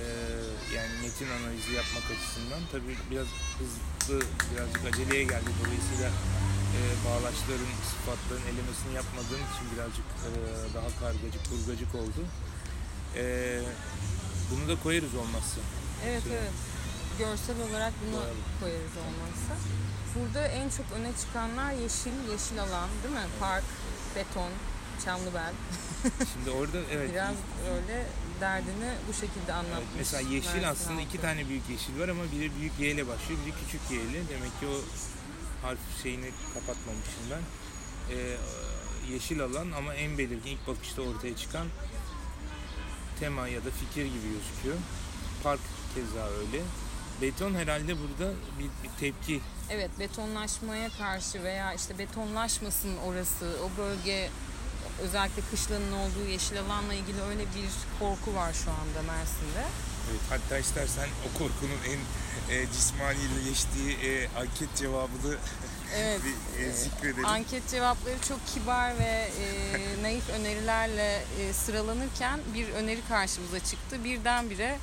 [0.77, 2.61] yani metin analizi yapmak açısından.
[2.73, 3.27] Tabii biraz
[3.59, 5.51] hızlı, birazcık aceleye geldi.
[5.65, 6.09] Dolayısıyla
[6.77, 10.31] e, bağlaçların, sıfatların elemesini yapmadığım için birazcık e,
[10.77, 12.23] daha kargacık, kurgacık oldu.
[13.17, 13.61] E,
[14.51, 15.61] bunu da koyarız olmazsa.
[16.07, 16.37] Evet Şöyle.
[16.37, 16.51] evet.
[17.19, 18.37] Görsel olarak bunu Koyalım.
[18.61, 19.55] koyarız olmazsa.
[20.15, 23.27] Burada en çok öne çıkanlar yeşil, yeşil alan değil mi?
[23.41, 23.65] Park,
[24.17, 24.51] beton,
[25.05, 25.53] Çamlıbel.
[26.33, 27.35] Şimdi orada evet, Biraz
[27.75, 28.07] öyle
[28.41, 29.99] derdini bu şekilde evet, anlatmış.
[29.99, 33.41] mesela yeşil Mersin aslında iki tane büyük yeşil var ama biri büyük Y ile başlıyor,
[33.47, 34.29] biri küçük Y ile.
[34.29, 34.77] Demek ki o
[35.67, 37.43] harf şeyini kapatmamışım ben.
[38.17, 38.37] E,
[39.13, 41.67] yeşil alan ama en belirgin ilk bakışta ortaya çıkan
[43.21, 44.77] tema ya da fikir gibi gözüküyor.
[45.43, 45.61] Park
[45.95, 46.63] keza öyle.
[47.23, 54.31] Beton herhalde burada bir, bir tepki Evet betonlaşmaya karşı veya işte betonlaşmasın orası, o bölge
[55.03, 59.65] özellikle kışlanın olduğu yeşil alanla ilgili öyle bir korku var şu anda Mersin'de.
[60.11, 62.01] Evet, hatta istersen o korkunun en
[62.55, 65.37] e, cismanileştiği e, anket cevabını
[65.97, 66.21] Evet.
[66.25, 67.27] bir e, zikredelim.
[67.27, 74.05] Anket cevapları çok kibar ve e, naif önerilerle e, sıralanırken bir öneri karşımıza çıktı.
[74.05, 74.79] Birdenbire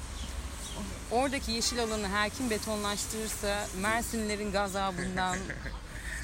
[1.11, 5.37] oradaki yeşil alanı her kim betonlaştırırsa Mersinlilerin gazabından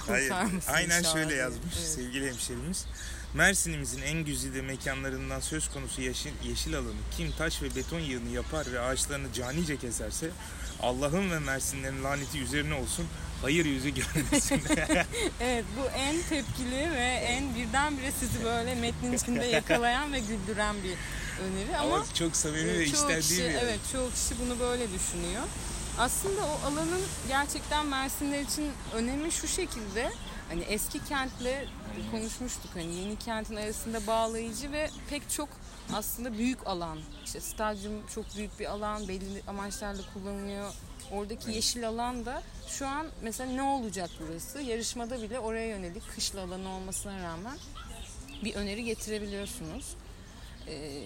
[0.08, 0.34] Hayır,
[0.68, 1.90] aynen inşallah şöyle yazmış Evet.
[1.90, 2.86] sevgili hemşerimiz.
[3.34, 8.72] Mersin'imizin en güzide mekanlarından söz konusu yeşil, yeşil alanı kim taş ve beton yığını yapar
[8.72, 10.30] ve ağaçlarını canice keserse
[10.82, 13.08] Allah'ın ve Mersinlerin laneti üzerine olsun
[13.42, 14.62] hayır yüzü görmesin.
[15.42, 20.96] Evet bu en tepkili ve en birdenbire sizi böyle metnin içinde yakalayan ve güldüren bir
[21.44, 23.60] öneri ama, Ama çok samimi ve e, çoğu içten kişi, değil mi?
[23.64, 25.44] Evet çoğu kişi bunu böyle düşünüyor.
[26.00, 30.12] Aslında o alanın gerçekten Mersinler için önemi şu şekilde
[30.50, 31.66] hani eski kentle
[32.12, 35.50] konuşmuştuk hani yeni kentin arasında bağlayıcı ve pek çok
[35.94, 37.00] aslında büyük alan.
[37.26, 40.74] İşte stadyum çok büyük bir alan, belli amaçlarla kullanılıyor.
[41.12, 44.62] Oradaki yeşil alan da şu an mesela ne olacak burası?
[44.62, 47.58] Yarışmada bile oraya yönelik kışla alanı olmasına rağmen
[48.44, 49.96] bir öneri getirebiliyorsunuz.
[50.68, 51.02] Ee,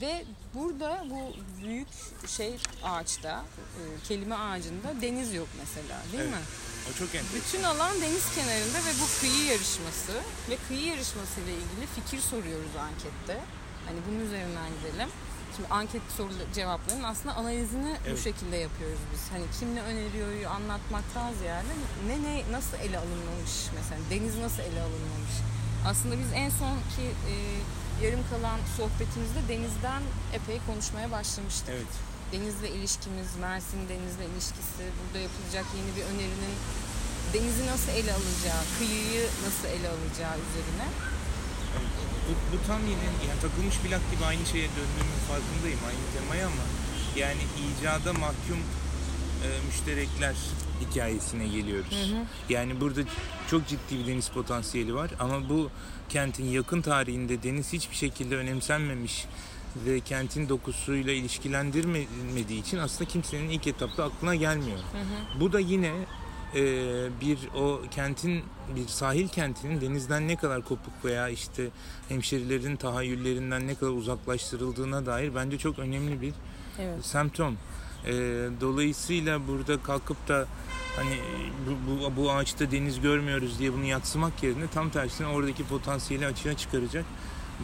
[0.00, 1.32] ve burada bu
[1.64, 1.88] büyük
[2.26, 6.32] şey ağaçta, e, kelime ağacında deniz yok mesela değil Evet.
[6.32, 6.40] mi?
[6.90, 7.40] O çok enteresan.
[7.40, 10.12] Bütün alan deniz kenarında ve bu kıyı yarışması
[10.50, 13.40] ve kıyı yarışması ile ilgili fikir soruyoruz ankette.
[13.86, 15.08] Hani bunun üzerinden gidelim.
[15.60, 18.24] Şimdi anket soru cevaplarının aslında analizini bu Evet.
[18.24, 19.22] şekilde yapıyoruz biz.
[19.32, 21.74] Hani kim ne öneriyoryu anlatmaktan ziyade
[22.08, 25.34] ne ne nasıl ele alınmamış mesela deniz nasıl ele alınmamış.
[25.90, 27.34] Aslında biz en sonki e,
[28.04, 30.02] yarım kalan sohbetimizde denizden
[30.38, 31.68] epey konuşmaya başlamıştık.
[31.76, 31.92] Evet.
[32.32, 36.54] Denizle ilişkimiz, Mersin denizle ilişkisi, burada yapılacak yeni bir önerinin
[37.34, 40.86] denizi nasıl ele alacağı, kıyıyı nasıl ele alacağı üzerine.
[42.28, 46.62] Bu, bu tam yine yani takılmış plak gibi aynı şeye döndüğümün farkındayım aynı temaya ama
[47.16, 48.58] yani icada mahkum
[49.44, 50.34] e, müşterekler
[50.80, 52.10] hikayesine geliyoruz.
[52.48, 53.00] Yani burada
[53.50, 55.70] çok ciddi bir deniz potansiyeli var ama bu
[56.08, 59.26] kentin yakın tarihinde deniz hiçbir şekilde önemsenmemiş
[59.86, 64.78] ve kentin dokusuyla ilişkilendirmediği için aslında kimsenin ilk etapta aklına gelmiyor.
[65.40, 65.92] Bu da yine
[66.54, 66.60] e,
[67.20, 68.42] bir o kentin
[68.76, 71.68] bir sahil kentinin denizden ne kadar kopuk veya işte
[72.08, 76.32] hemşerilerin tahayyüllerinden ne kadar uzaklaştırıldığına dair bence çok önemli bir
[76.78, 77.04] Evet.
[77.06, 77.56] semptom.
[78.06, 78.12] E,
[78.60, 80.46] dolayısıyla burada kalkıp da
[80.96, 81.16] hani
[81.66, 86.56] bu, bu, bu ağaçta deniz görmüyoruz diye bunu yatsımak yerine tam tersine oradaki potansiyeli açığa
[86.56, 87.04] çıkaracak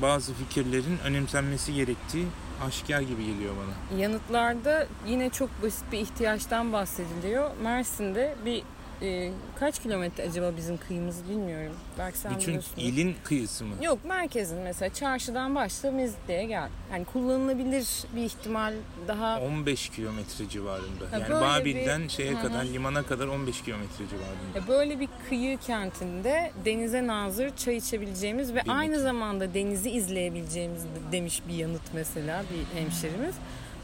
[0.02, 2.26] bazı fikirlerin önemsenmesi gerektiği
[2.66, 4.00] aşikar gibi geliyor bana.
[4.00, 7.50] Yanıtlarda yine çok basit bir ihtiyaçtan bahsediliyor.
[7.62, 8.62] Mersin'de bir
[9.02, 9.30] e,
[9.60, 11.76] kaç kilometre acaba bizim kıyımız bilmiyorum.
[11.98, 12.72] Belki sen Bütün biliyorsun.
[12.76, 13.74] ilin kıyısı mı?
[13.82, 16.68] Yok merkezin mesela çarşıdan başla Mezitli'ye gel.
[16.92, 18.74] Yani kullanılabilir bir ihtimal
[19.08, 21.04] daha 15 kilometre civarında.
[21.10, 24.58] Ha, yani Babil'den bir- şeye kadar limana kadar 15 kilometre civarında.
[24.58, 30.82] Ya Böyle bir kıyı kentinde denize nazır çay içebileceğimiz ve Tabii aynı zamanda denizi izleyebileceğimiz
[30.84, 33.34] de- demiş bir yanıt mesela bir hemşerimiz.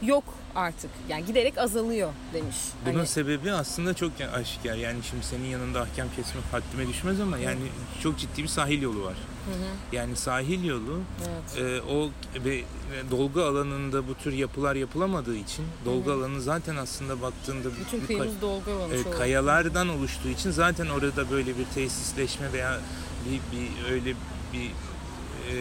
[0.05, 0.23] Yok
[0.55, 0.89] artık.
[1.09, 2.55] Yani giderek azalıyor demiş.
[2.85, 4.75] Bunun Hani- sebebi aslında çok aşikar.
[4.75, 7.59] Yani şimdi senin yanında ahkam kesmek haddime düşmez ama yani
[8.03, 9.15] çok ciddi bir sahil yolu var.
[9.91, 10.99] Yani sahil yolu
[11.57, 11.81] evet.
[11.87, 12.09] e, o
[12.45, 12.63] ve
[13.11, 18.41] dolgu alanında bu tür yapılar yapılamadığı için dolgu alanı zaten aslında baktığında Bütün bir- kıyımız
[18.41, 19.17] dolgu e, olmuş oldu.
[19.17, 22.79] kayalardan oluştuğu için zaten orada böyle bir tesisleşme veya
[23.25, 24.13] bir, bir öyle
[24.53, 24.65] bir
[25.49, 25.55] e,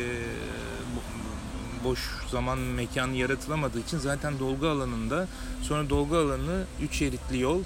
[1.84, 1.98] boş
[2.30, 5.28] zaman mekan yaratılamadığı için zaten dolgu alanında
[5.62, 7.62] sonra dolgu alanı üç şeritli yol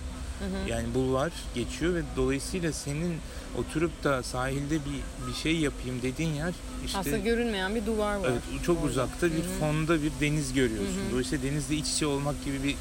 [0.69, 3.15] yani bulvar geçiyor ve dolayısıyla senin
[3.59, 6.55] oturup da sahilde bir bir şey yapayım dediğin yer
[6.87, 8.29] işte Aslında görünmeyen bir duvar var.
[8.31, 8.89] Evet, çok orada.
[8.91, 9.59] uzakta bir Hı hı.
[9.61, 10.87] fonda bir deniz görüyorsun.
[10.87, 11.11] Hı hı.
[11.13, 12.75] Dolayısıyla denizle iç içe olmak gibi bir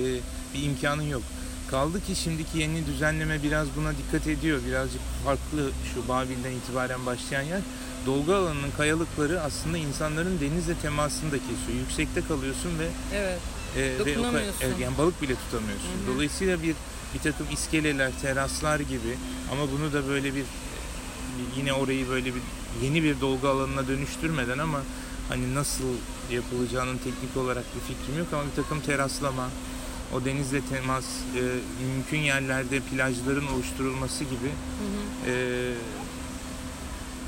[0.00, 0.20] e,
[0.54, 1.22] bir imkanın yok.
[1.70, 4.60] Kaldı ki şimdiki yeni düzenleme biraz buna dikkat ediyor.
[4.68, 7.60] Birazcık farklı şu Babil'den itibaren başlayan yer.
[8.06, 11.78] Dolgu alanının kayalıkları aslında insanların denizle temasını da kesiyor.
[11.88, 13.38] Yüksekte kalıyorsun ve Evet.
[13.76, 14.60] e, ve o Dokunamıyorsun.
[14.60, 15.88] evet, yani balık bile tutamıyorsun.
[15.88, 16.14] Hı hı.
[16.14, 16.74] Dolayısıyla bir
[17.14, 19.16] bir takım iskeleler, teraslar gibi
[19.52, 22.42] ama bunu da böyle bir bir- yine orayı böyle bir
[22.82, 24.80] yeni bir dolgu alanına dönüştürmeden ama
[25.28, 25.84] hani nasıl
[26.30, 29.48] yapılacağının teknik olarak bir fikrim yok ama bir takım teraslama,
[30.14, 31.04] o denizle temas,
[31.36, 31.40] e,
[31.86, 35.30] mümkün yerlerde plajların oluşturulması gibi Hı hı.
[35.30, 35.34] e,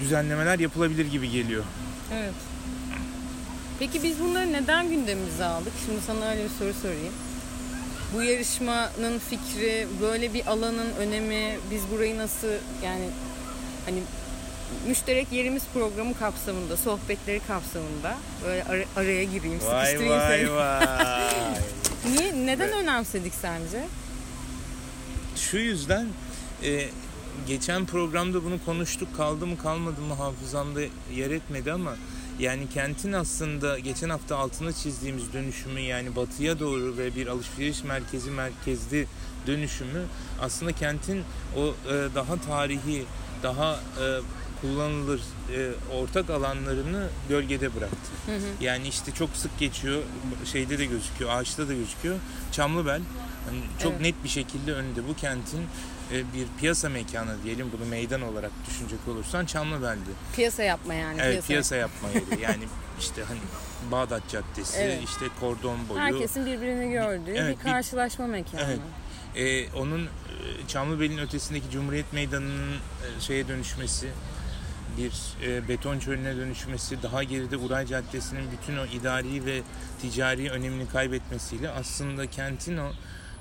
[0.00, 1.64] düzenlemeler yapılabilir gibi geliyor.
[2.14, 2.34] Evet.
[3.78, 5.72] Peki biz bunları neden gündemimize aldık?
[5.86, 7.12] Şimdi sana öyle bir soru sorayım.
[8.14, 12.48] Bu yarışmanın fikri, böyle bir alanın önemi, biz burayı nasıl
[12.84, 13.08] yani
[13.84, 13.98] hani
[14.88, 20.52] müşterek yerimiz programı kapsamında, sohbetleri kapsamında böyle ara- araya gireyim, Vay sıkıştırayım vay seni.
[20.52, 21.54] vay.
[22.04, 23.86] Niye, neden önemsedik sence?
[25.36, 26.06] Şu yüzden
[26.64, 26.88] e,
[27.46, 30.80] geçen programda bunu konuştuk kaldı mı kalmadı mı hafızamda
[31.14, 31.96] yer etmedi ama
[32.38, 38.30] yani kentin aslında geçen hafta altına çizdiğimiz dönüşümü yani batıya doğru ve bir alışveriş merkezi
[38.30, 39.06] merkezli
[39.46, 40.04] dönüşümü
[40.40, 41.22] aslında kentin
[41.56, 43.04] o e, daha tarihi
[43.42, 44.04] daha e,
[44.62, 45.20] kullanılır
[45.56, 48.10] e, ortak alanlarını gölgede bıraktı.
[48.60, 50.02] Yani işte çok sık geçiyor,
[50.52, 52.16] şeyde de gözüküyor, ağaçta da gözüküyor.
[52.52, 53.00] Çamlıbel
[53.50, 54.00] hani çok Evet.
[54.00, 55.60] net bir şekilde önünde bu kentin
[56.12, 60.10] e, bir piyasa mekanı diyelim bunu meydan olarak düşünecek olursan Çamlıbel'di.
[60.36, 61.20] Piyasa yapma yani.
[61.22, 62.42] Evet piyasa yapma yeri.
[62.42, 62.64] Yani
[63.00, 63.40] işte hani
[63.90, 65.00] Bağdat Caddesi, Evet.
[65.04, 66.00] işte kordon boyu.
[66.00, 68.62] Herkesin birbirini gördüğü Evet, bir bir- karşılaşma mekanı.
[68.62, 68.78] Evet.
[69.36, 70.08] Ee, onun e,
[70.68, 74.08] Çamlıbel'in ötesindeki Cumhuriyet Meydanı'nın e, şeye dönüşmesi,
[74.98, 75.12] bir
[75.46, 79.62] e, beton çölüne dönüşmesi, daha geride Uray Caddesi'nin bütün o idari ve
[80.00, 82.92] ticari önemini kaybetmesiyle aslında kentin o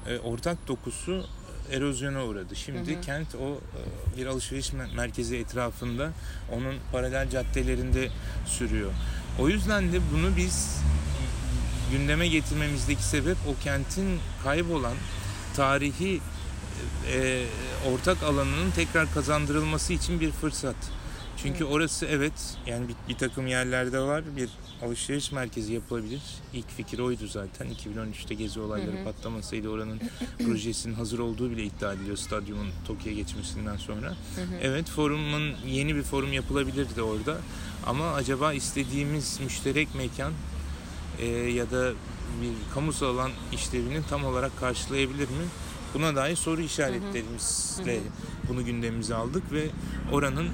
[0.08, 1.26] e, ortak dokusu
[1.72, 2.56] erozyona uğradı.
[2.56, 3.02] Şimdi Hı hı.
[3.02, 6.12] kent o e, bir alışveriş me- merkezi etrafında
[6.52, 8.10] onun paralel caddelerinde
[8.46, 8.92] sürüyor.
[9.40, 10.82] O yüzden de bunu biz
[11.92, 14.96] gündeme getirmemizdeki sebep o kentin kaybolan
[15.56, 16.22] tarihi
[17.14, 17.46] e,
[17.94, 20.76] ortak alanının tekrar kazandırılması için bir fırsat.
[21.44, 22.34] Çünkü orası evet
[22.68, 24.50] yani bir, bir takım yerlerde var bir
[24.86, 26.22] alışveriş merkezi yapılabilir.
[26.54, 27.68] İlk fikir oydu zaten.
[27.68, 29.04] 2013'te gezi olayları Hı hı.
[29.04, 30.02] patlamasaydı oranın
[30.46, 34.10] projesinin hazır olduğu bile iddia ediliyor stadyumun Tokyo'ya geçmesinden sonra.
[34.10, 34.56] Hı hı.
[34.62, 37.38] Evet forumun yeni bir forum yapılabilirdi orada.
[37.86, 40.34] Ama acaba istediğimiz müşterek mekan
[41.20, 41.92] e, ya da
[42.42, 45.46] bir kamusal alan işlevini tam olarak karşılayabilir mi?
[45.94, 48.00] Buna dair soru işaretlerimizle
[48.50, 49.68] bunu gündemimize aldık ve
[50.12, 50.50] oranın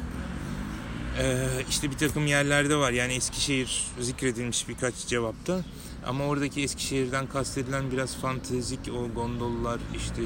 [1.19, 2.91] e, işte bir takım yerlerde var.
[2.91, 5.61] Yani Eskişehir zikredilmiş birkaç cevapta.
[6.05, 10.21] Ama oradaki Eskişehir'den kastedilen biraz fantezik o gondollar, işte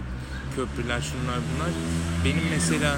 [0.55, 1.69] köprüler, şunlar bunlar.
[2.25, 2.97] Benim mesela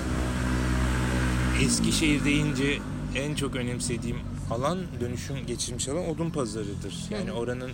[1.61, 2.77] Eskişehir deyince
[3.15, 4.17] en çok önemsediğim
[4.51, 6.95] alan dönüşüm geçirmiş alan odun pazarıdır.
[7.09, 7.71] Yani oranın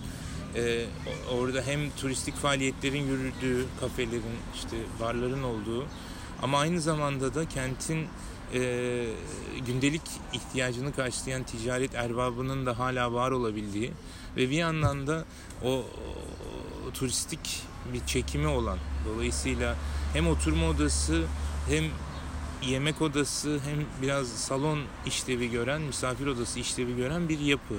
[0.56, 0.86] e,
[1.32, 5.86] orada hem turistik faaliyetlerin yürüdüğü, kafelerin, işte barların olduğu
[6.42, 8.08] ama aynı zamanda da kentin
[8.54, 9.06] e,
[9.66, 10.02] gündelik
[10.34, 13.92] ihtiyacını karşılayan ticaret erbabının da hala var olabildiği
[14.38, 15.26] ve bir yandan da
[15.64, 19.76] o, o turistik bir çekimi olan dolayısıyla
[20.14, 21.24] hem oturma odası
[21.70, 21.84] hem
[22.64, 27.76] yemek odası hem biraz salon işlevi gören, misafir odası işlevi gören bir yapı.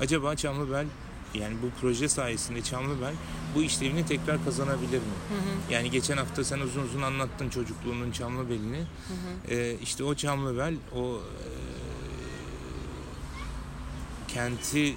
[0.00, 0.86] Acaba Çamlıbel
[1.34, 3.14] yani bu proje sayesinde Çamlıbel
[3.54, 5.14] bu işlevini tekrar kazanabilir mi?
[5.28, 5.72] Hı hı.
[5.72, 8.78] Yani geçen hafta sen uzun uzun anlattın çocukluğunun Çamlıbel'ini.
[8.78, 9.54] Hı hı.
[9.54, 11.48] Ee, işte o Çamlıbel o e,
[14.28, 14.94] kenti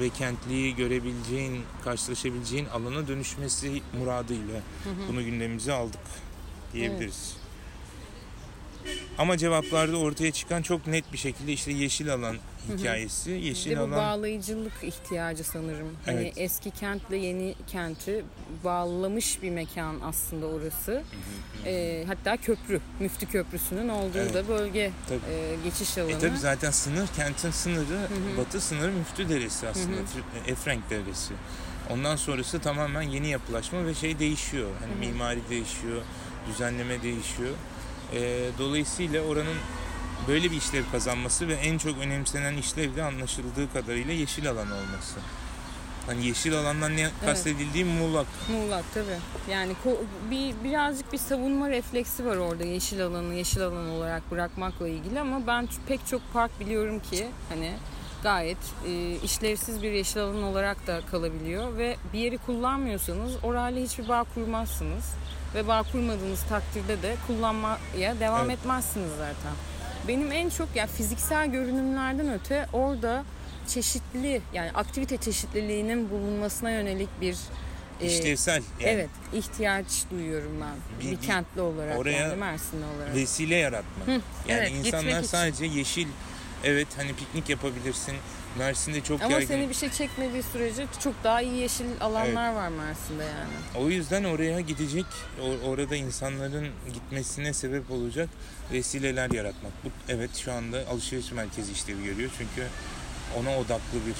[0.00, 5.08] ve kentliyi görebileceğin, karşılaşabileceğin alana dönüşmesi muradıyla Hı hı.
[5.08, 6.00] bunu gündemimize aldık
[6.72, 7.36] diyebiliriz.
[9.18, 12.36] Ama cevaplarda ortaya çıkan çok net bir şekilde işte yeşil alan
[12.78, 13.30] hikayesi.
[13.30, 15.96] Yeşil de bu alan bağlayıcılık ihtiyacı sanırım.
[16.06, 16.32] Hani Evet.
[16.36, 18.24] eski kentle yeni kenti
[18.64, 21.02] bağlamış bir mekan aslında orası.
[21.66, 24.34] Ee, hatta köprü, Müftü Köprüsü'nün olduğu Evet.
[24.34, 25.34] da bölge Tabii.
[25.34, 26.12] e, geçiş alanı.
[26.12, 29.96] E tabi zaten sınır, kentin sınırı, batı sınırı Müftü Deresi aslında.
[29.96, 31.34] Fr- Efrenk Deresi.
[31.90, 34.68] Ondan sonrası tamamen yeni yapılaşma ve şey değişiyor.
[34.80, 36.02] Hani mimari değişiyor,
[36.48, 37.50] düzenleme değişiyor.
[38.12, 39.56] E, dolayısıyla oranın
[40.28, 45.18] böyle bir işlev kazanması ve en çok önemsenen işlev de anlaşıldığı kadarıyla yeşil alan olması.
[46.06, 48.26] Hani yeşil alandan ne kastedildiği muğlak.
[48.52, 49.50] Muğlak tabii.
[49.52, 49.72] Yani
[50.30, 55.46] bir birazcık bir savunma refleksi var orada yeşil alanı yeşil alan olarak bırakmakla ilgili ama
[55.46, 57.72] ben pek çok park biliyorum ki hani
[58.22, 64.08] gayet e, işlevsiz bir yeşil alan olarak da kalabiliyor ve bir yeri kullanmıyorsanız orayla hiçbir
[64.08, 65.04] bağ kurmazsınız
[65.54, 68.58] ve bağ kurmadığınız takdirde de kullanmaya devam Evet.
[68.58, 69.52] etmezsiniz zaten.
[70.08, 73.24] Benim en çok yani fiziksel görünümlerden öte orada
[73.68, 77.36] çeşitli yani aktivite çeşitliliğinin bulunmasına yönelik bir
[78.00, 78.54] e, işlevsel.
[78.80, 81.06] Yani Evet, ihtiyaç duyuyorum ben.
[81.06, 83.14] Bir- Bir, kentli olarak oraya yani Mersinli olarak.
[83.14, 84.06] vesile yaratma.
[84.06, 86.08] Hı, yani evet, insanlar sadece yeşil
[86.64, 88.14] evet hani piknik yapabilirsin.
[88.58, 89.46] Mersin'de çok Ama yaygın.
[89.48, 93.84] seni bir şey çekmediği sürece çok daha iyi yeşil alanlar var Mersin'de yani.
[93.84, 95.06] O yüzden oraya gidecek,
[95.66, 98.28] orada insanların gitmesine sebep olacak
[98.72, 99.72] vesileler yaratmak.
[99.84, 102.30] Bu evet şu anda alışveriş merkezi işlevi görüyor.
[102.38, 102.68] Çünkü
[103.38, 104.16] ona odaklı bir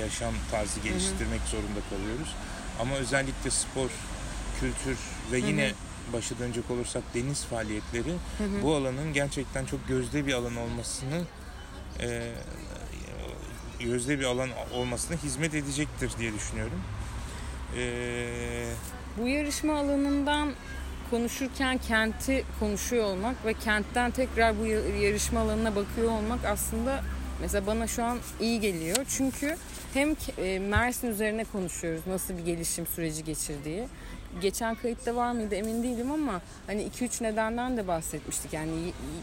[0.00, 2.34] yaşam tarzı geliştirmek zorunda kalıyoruz.
[2.80, 3.90] Ama özellikle spor,
[4.60, 4.98] kültür
[5.32, 5.46] ve Hı hı.
[5.50, 5.72] yine
[6.12, 8.62] başa dönecek olursak deniz faaliyetleri Hı hı.
[8.62, 11.22] bu alanın gerçekten çok gözde bir alan olmasını
[12.00, 12.32] e,
[13.82, 16.80] gözde bir alan olmasına hizmet edecektir diye düşünüyorum.
[17.76, 17.84] E,
[19.18, 20.52] Bu yarışma alanından
[21.10, 27.04] konuşurken kenti konuşuyor olmak ve kentten tekrar bu ya- yarışma alanına bakıyor olmak aslında
[27.40, 28.96] mesela bana şu an iyi geliyor.
[29.08, 29.56] Çünkü
[29.94, 33.88] hem e, Mersin üzerine konuşuyoruz nasıl bir gelişim süreci geçirdiği.
[34.40, 38.52] Geçen kayıtta var mıydı emin değilim ama hani 2-3 nedenden de bahsetmiştik.
[38.52, 38.70] Yani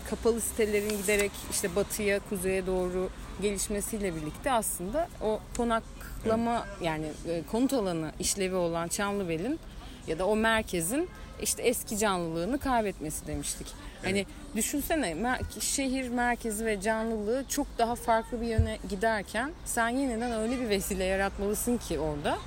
[0.10, 3.10] kapalı sitelerin giderek işte batıya, kuzeye doğru
[3.42, 9.60] gelişmesiyle birlikte aslında o konaklama yani e, konut alanı işlevi olan Çamlıbel'in
[10.08, 11.10] ya da o merkezin
[11.42, 13.68] işte eski canlılığını kaybetmesi demiştik.
[14.04, 20.32] Hani düşünsene mer- şehir merkezi ve canlılığı çok daha farklı bir yöne giderken sen yeniden
[20.32, 22.38] öyle bir vesile yaratmalısın ki orada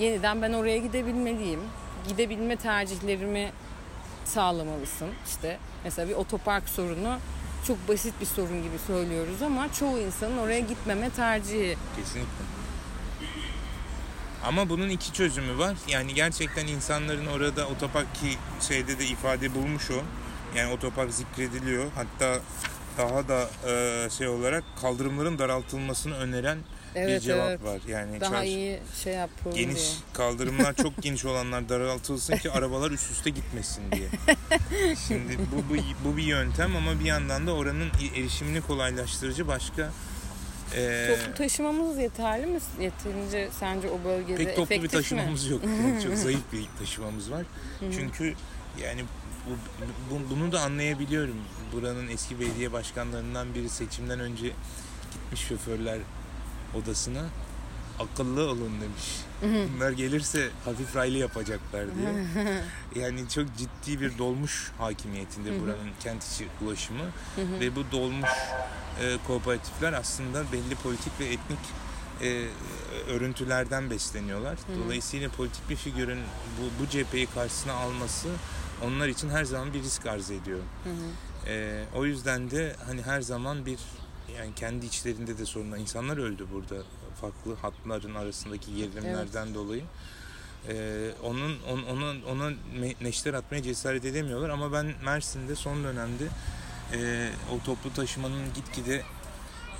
[0.00, 1.60] yeniden ben oraya gidebilmeliyim.
[2.08, 3.52] Gidebilme tercihlerimi
[4.24, 5.08] sağlamalısın.
[5.26, 7.18] İşte mesela bir otopark sorunu
[7.66, 11.76] çok basit bir sorun gibi söylüyoruz ama çoğu insanın oraya gitmeme tercihi.
[11.96, 12.44] Kesinlikle.
[14.44, 15.76] Ama bunun iki çözümü var.
[15.88, 18.36] Yani gerçekten insanların orada otopark ki
[18.68, 20.02] şeyde de ifade bulmuş o.
[20.56, 21.84] Yani otopark zikrediliyor.
[21.94, 22.40] Hatta
[22.98, 23.48] daha da
[24.10, 26.58] şey olarak kaldırımların daraltılmasını öneren
[26.94, 27.64] bir Evet cevap evet.
[27.64, 27.80] var.
[27.88, 29.86] Yani Daha çarşı- iyi şey yap geniş diye.
[30.12, 34.08] kaldırımlar çok geniş olanlar daraltılsın ki arabalar üst üste gitmesin diye.
[35.08, 39.90] Şimdi bu, bu, bu bir yöntem ama bir yandan da oranın erişimini kolaylaştırıcı başka
[40.76, 42.58] e, Toplu taşımamız yeterli mi?
[42.80, 45.02] Yeterince sence o bölgede pek toplu bir efektif mi?
[45.02, 45.60] taşımamız yok.
[45.82, 47.42] Yani çok zayıf bir taşımamız var.
[47.80, 48.34] Çünkü
[48.82, 49.04] yani
[49.46, 49.50] bu,
[50.14, 51.36] bu- bunu da anlayabiliyorum.
[51.72, 54.46] Buranın eski belediye başkanlarından biri seçimden önce
[55.12, 55.98] gitmiş şoförler
[56.74, 57.24] odasına
[57.98, 59.20] akıllı olun demiş.
[59.74, 62.08] Bunlar gelirse hafif raylı yapacaklar diye.
[62.96, 67.04] Yani çok ciddi bir dolmuş hakimiyetinde buranın kent içi ulaşımı
[67.60, 68.30] ve bu dolmuş
[69.02, 71.58] e, kooperatifler aslında belli politik ve etnik
[72.22, 72.46] e,
[73.08, 74.58] örüntülerden besleniyorlar.
[74.84, 76.18] Dolayısıyla politik bir figürün
[76.60, 78.28] bu, bu cepheyi karşısına alması
[78.84, 80.60] onlar için her zaman bir risk arz ediyor.
[81.46, 83.78] E, o yüzden de hani her zaman bir
[84.38, 85.78] yani kendi içlerinde de sorunlar.
[85.78, 86.82] İnsanlar öldü burada
[87.20, 89.82] farklı hatların arasındaki gerilimlerden dolayı.
[90.68, 92.52] Ee, onun on, ona ona
[93.00, 96.24] neşter atmaya cesaret edemiyorlar ama ben Mersin'de son dönemde
[96.92, 99.02] e, o toplu taşımanın gitgide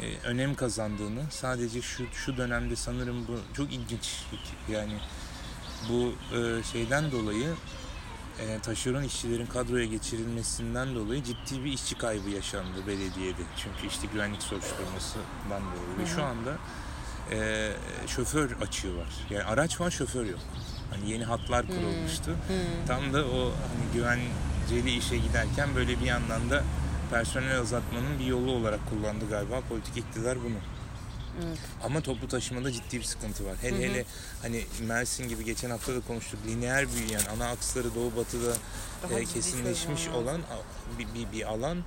[0.00, 4.24] e, önem kazandığını sadece şu şu dönemde sanırım bu çok ilginç
[4.68, 4.98] yani
[5.88, 7.54] bu e, şeyden dolayı
[8.40, 13.42] e, taşeron işçilerin kadroya geçirilmesinden dolayı ciddi bir işçi kaybı yaşandı belediyede.
[13.56, 15.98] Çünkü işte güvenlik soruşturmasından dolayı.
[15.98, 16.56] Ve şu anda
[17.30, 17.72] e,
[18.06, 19.08] şoför açığı var.
[19.30, 20.40] Yani araç var şoför yok.
[20.90, 22.30] Hani yeni hatlar kurulmuştu.
[22.86, 26.62] Tam da o hani güvenceli işe giderken böyle bir yandan da
[27.10, 30.75] personel azaltmanın bir yolu olarak kullandı galiba politik iktidar bunu.
[31.44, 31.58] Evet.
[31.84, 33.56] Ama toplu taşımada ciddi bir sıkıntı var.
[33.62, 34.04] Hele hele
[34.42, 36.40] hani Mersin gibi geçen hafta da konuştuk.
[36.46, 38.56] Lineer büyüyen ana aksları doğu batıda
[39.10, 40.40] Daha e, kesinleşmiş olan
[40.98, 41.78] bir, bir, bir alan.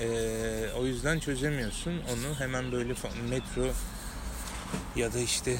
[0.00, 0.08] E,
[0.78, 2.34] o yüzden çözemiyorsun onu.
[2.38, 2.94] Hemen böyle
[3.30, 3.72] metro
[4.96, 5.58] ya da işte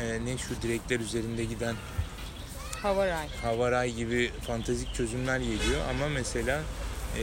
[0.00, 1.76] e, ne şu direkler üzerinde giden
[2.82, 3.28] Havaray.
[3.42, 6.60] havaray gibi fantastik çözümler geliyor ama mesela
[7.16, 7.22] e,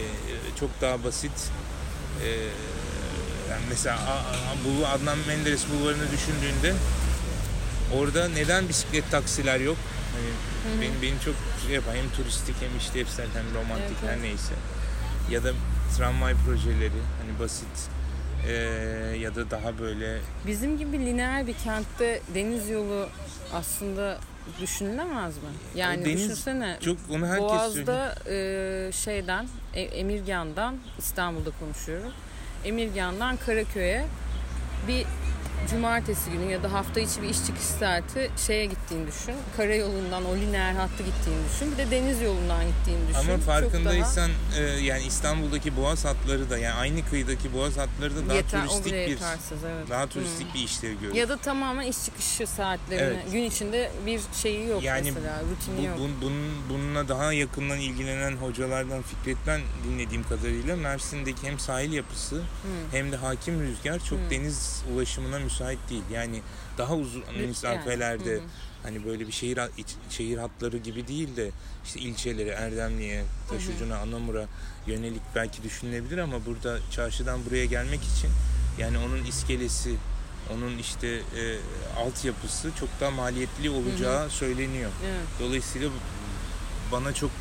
[0.59, 1.51] çok daha basit
[2.23, 2.29] e,
[3.51, 3.97] yani mesela
[4.65, 6.73] bu Adnan Menderes bulvarını düşündüğünde
[7.95, 9.77] orada neden bisiklet taksiler yok?
[10.13, 14.53] Hani benim benim çok şey yapan hem turistik hem işlevsel hem romantik Evet, her neyse.
[15.31, 15.51] Ya da
[15.97, 17.89] tramvay projeleri hani basit
[18.47, 18.51] e,
[19.19, 23.09] ya da daha böyle Bizim gibi lineer bir kentte deniz yolu
[23.53, 24.17] aslında
[24.61, 25.43] düşünülemez mi?
[25.75, 27.87] Yani deniz düşünsene çok onu herkes söylüyor.
[27.87, 32.11] Boğaz'da e, şeyden E- Emirgan'dan İstanbul'da konuşuyorum.
[32.67, 34.05] Emirgan'dan Karaköy'e
[34.87, 35.05] bir
[35.69, 39.35] cumartesi günü ya da hafta içi bir iş çıkış saati şeye gittiğini düşün.
[39.57, 41.71] Karayolundan o lineer hattı gittiğini düşün.
[41.71, 43.19] Bir de deniz yolundan gittiğini düşün.
[43.19, 48.27] Ama farkındaysan e, yani İstanbul'daki boğaz hatları da yani aynı kıyıdaki boğaz hatları da daha
[48.29, 49.89] daha yeter, turistik bir yetersiz evet.
[49.89, 51.15] daha turistik bir işlev görüyor.
[51.15, 53.31] Ya da tamamen iş çıkışı saatlerine Evet.
[53.31, 55.97] gün içinde bir şeyi yok Yani mesela rutini Bu, yok.
[55.99, 62.41] bun- bunun, bununla daha yakından ilgilenen hocalardan Fikret'ten dinlediğim kadarıyla Mersin'deki hem sahil yapısı
[62.91, 64.29] hem de hakim rüzgar çok Hı.
[64.29, 65.56] deniz ulaşımına müsait
[65.89, 66.03] değil.
[66.13, 66.41] Yani
[66.77, 68.41] daha uzun Yani, mesafelerde hı.
[68.83, 69.59] hani böyle bir şehir
[70.09, 71.51] şehir hatları gibi değil de
[71.85, 74.45] işte ilçeleri Erdemli'ye, Taşucu'na, Anamur'a
[74.87, 78.29] yönelik belki düşünülebilir ama burada çarşıdan buraya gelmek için
[78.77, 79.95] yani onun iskelesi,
[80.53, 81.57] onun işte e,
[81.97, 84.91] altyapısı çok daha maliyetli olacağı söyleniyor.
[85.05, 85.27] Evet.
[85.39, 85.89] Dolayısıyla
[86.91, 87.31] bana çok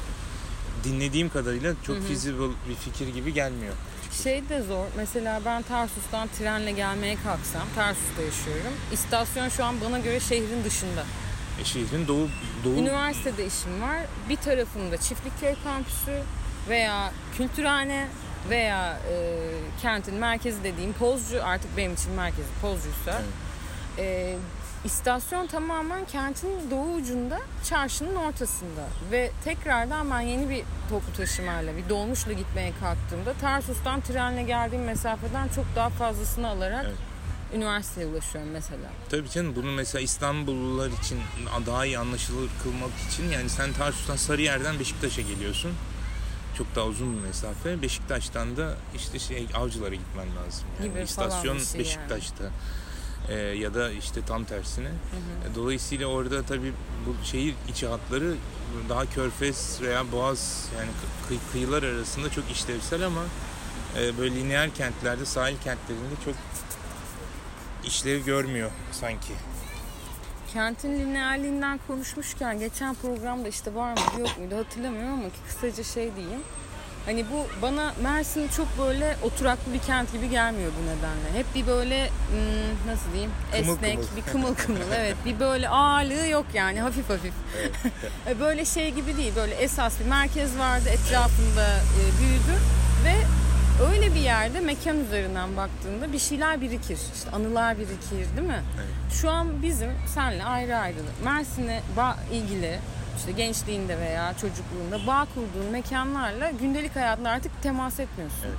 [0.85, 3.75] dinlediğim kadarıyla çok feasible bir fikir gibi gelmiyor.
[4.23, 4.85] Şey de zor.
[4.97, 8.73] Mesela ben Tarsus'tan trenle gelmeye kalksam, Tarsus'ta yaşıyorum.
[8.93, 11.05] İstasyon şu an bana göre şehrin dışında.
[11.61, 12.29] E, şehrin doğu
[12.65, 13.97] doğu Üniversitede işim var.
[14.29, 16.23] Bir tarafında Çiftlikköy kampüsü
[16.69, 18.09] veya kültürhane
[18.51, 19.15] veya e,
[19.83, 23.23] kentin merkezi dediğim Pozcu artık benim için merkezi Pozcuysa.
[23.99, 23.99] Evet.
[23.99, 24.37] e,
[24.87, 28.89] istasyon tamamen kentin doğu ucunda, çarşının ortasında.
[29.11, 35.49] Ve tekrardan ben yeni bir toplu taşımayla, bir dolmuşla gitmeye kalktığımda Tarsus'tan trenle geldiğim mesafeden
[35.49, 36.97] çok daha fazlasını alarak Evet.
[37.55, 38.89] üniversiteye ulaşıyorum mesela.
[39.11, 41.19] Tabii canım bunu mesela İstanbullular için
[41.67, 45.73] daha iyi anlaşılır kılmak için yani sen Tarsus'tan Sarıyer'den Beşiktaş'a geliyorsun.
[46.59, 47.83] Çok daha uzun bir mesafe.
[47.83, 50.65] Beşiktaş'tan da işte şey Avcılar'a gitmen lazım.
[50.79, 52.45] Yani Gibi falan İstasyon şey Beşiktaş'ta.
[53.29, 54.89] Ee, ya da işte tam tersine.
[54.89, 56.73] E, Dolayısıyla orada tabii
[57.07, 58.35] bu şehir içi hatları
[58.89, 60.89] daha körfez veya boğaz yani
[61.31, 63.21] kı- kıyılar arasında çok işlevsel ama
[63.99, 66.35] e, böyle lineer kentlerde, sahil kentlerinde çok
[67.85, 69.33] işlev görmüyor sanki.
[70.53, 76.17] Kentin lineerliğinden konuşmuşken geçen programda işte var mıydı yok muydu hatırlamıyorum ama ki kısaca şey
[76.17, 76.41] diyeyim.
[77.07, 81.39] Hani bu bana Mersin çok böyle oturaklı bir kent gibi gelmiyor bu nedenle.
[81.39, 84.17] Hep bir böyle hmm, nasıl diyeyim Kımıl esnek, kımıl.
[84.17, 85.17] bir kımıl kımıl evet.
[85.25, 87.33] Bir böyle ağırlığı yok yani hafif hafif.
[88.29, 92.61] E, böyle şey gibi değil böyle esas bir merkez vardı etrafında e, büyüdü
[93.05, 93.15] ve
[93.91, 96.99] öyle bir yerde mekan üzerinden baktığında bir şeyler birikir.
[97.15, 98.63] İşte anılar birikir değil mi?
[99.13, 101.83] Şu an bizim senle ayrı ayrı Mersin'e
[102.33, 102.79] ilgili
[103.17, 108.39] işte gençliğinde veya çocukluğunda bağ kurduğun mekanlarla gündelik hayatla artık temas etmiyorsun.
[108.47, 108.57] Evet.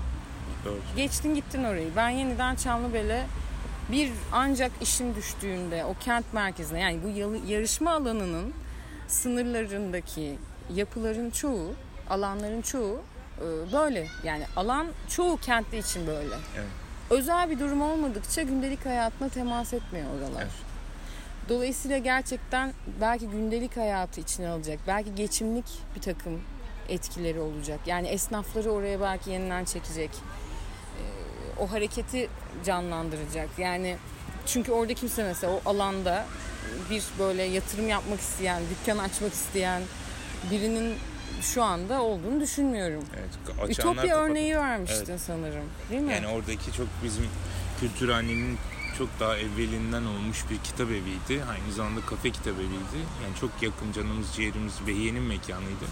[0.65, 0.79] Doğru.
[0.95, 1.89] Geçtin gittin orayı.
[1.95, 3.25] Ben yeniden Çamlıbel'e
[3.91, 7.07] bir ancak işim düştüğünde o kent merkezine yani bu
[7.51, 8.53] yarışma alanının
[9.07, 10.37] sınırlarındaki
[10.73, 11.73] yapıların çoğu,
[12.09, 13.01] alanların çoğu
[13.37, 14.07] e, böyle.
[14.23, 16.35] Yani alan çoğu kentte için böyle.
[16.55, 16.67] Evet.
[17.09, 20.41] Özel bir durum olmadıkça gündelik hayatına temas etmiyor oralar.
[20.41, 20.51] Evet.
[21.49, 24.79] Dolayısıyla gerçekten belki gündelik hayatı içine alacak.
[24.87, 26.41] Belki geçimlik bir takım
[26.89, 27.79] etkileri olacak.
[27.85, 30.09] Yani esnafları oraya belki yeniden çekecek.
[30.13, 32.29] Ee, o hareketi
[32.65, 33.49] canlandıracak.
[33.57, 33.95] Yani
[34.45, 36.25] çünkü orada kimse mesela o alanda
[36.89, 39.81] bir böyle yatırım yapmak isteyen, dükkan açmak isteyen
[40.51, 40.95] birinin
[41.41, 43.03] şu anda olduğunu düşünmüyorum.
[43.19, 44.21] Evet, Ütopya kapadı.
[44.29, 45.65] örneği vermiştin sanırım.
[45.89, 46.13] Değil mi?
[46.13, 47.27] Yani oradaki çok bizim
[47.79, 48.57] kültürhanenin
[48.97, 51.43] çok daha evvelinden olmuş bir kitap eviydi.
[51.49, 52.99] Aynı zamanda kafe kitap eviydi.
[53.23, 55.85] Yani çok yakın canımız ciğerimiz Behiye'nin mekanıydı.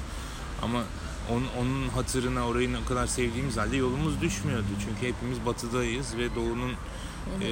[0.62, 0.84] Ama
[1.32, 4.68] onun, onun hatırına orayı ne kadar sevdiğimiz halde yolumuz düşmüyordu.
[4.80, 6.72] Çünkü hepimiz batıdayız ve doğunun
[7.42, 7.50] e,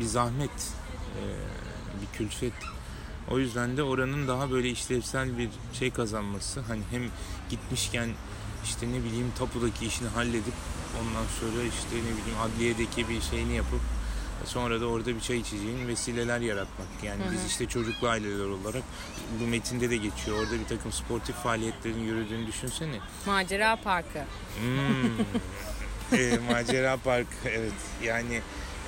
[0.00, 0.72] bir zahmet,
[1.16, 1.22] e,
[2.02, 2.52] bir külfet.
[3.30, 6.60] O yüzden de oranın daha böyle işlevsel bir şey kazanması.
[6.60, 7.02] Hani hem
[7.50, 8.10] gitmişken
[8.64, 10.54] işte ne bileyim tapudaki işini halledip
[11.00, 13.80] ondan sonra işte ne bileyim adliyedeki bir şeyini yapıp
[14.44, 16.88] sonra da orada bir çay içeceğin vesileler yaratmak.
[17.02, 18.82] Yani biz işte çocuklu aileler olarak
[19.40, 20.38] bu metinde de geçiyor.
[20.38, 22.98] Orada bir takım sportif faaliyetlerin yürüdüğünü düşünsene.
[23.26, 24.18] Macera Parkı.
[24.60, 25.24] Hmm.
[26.12, 27.72] E, macera park evet
[28.02, 28.40] yani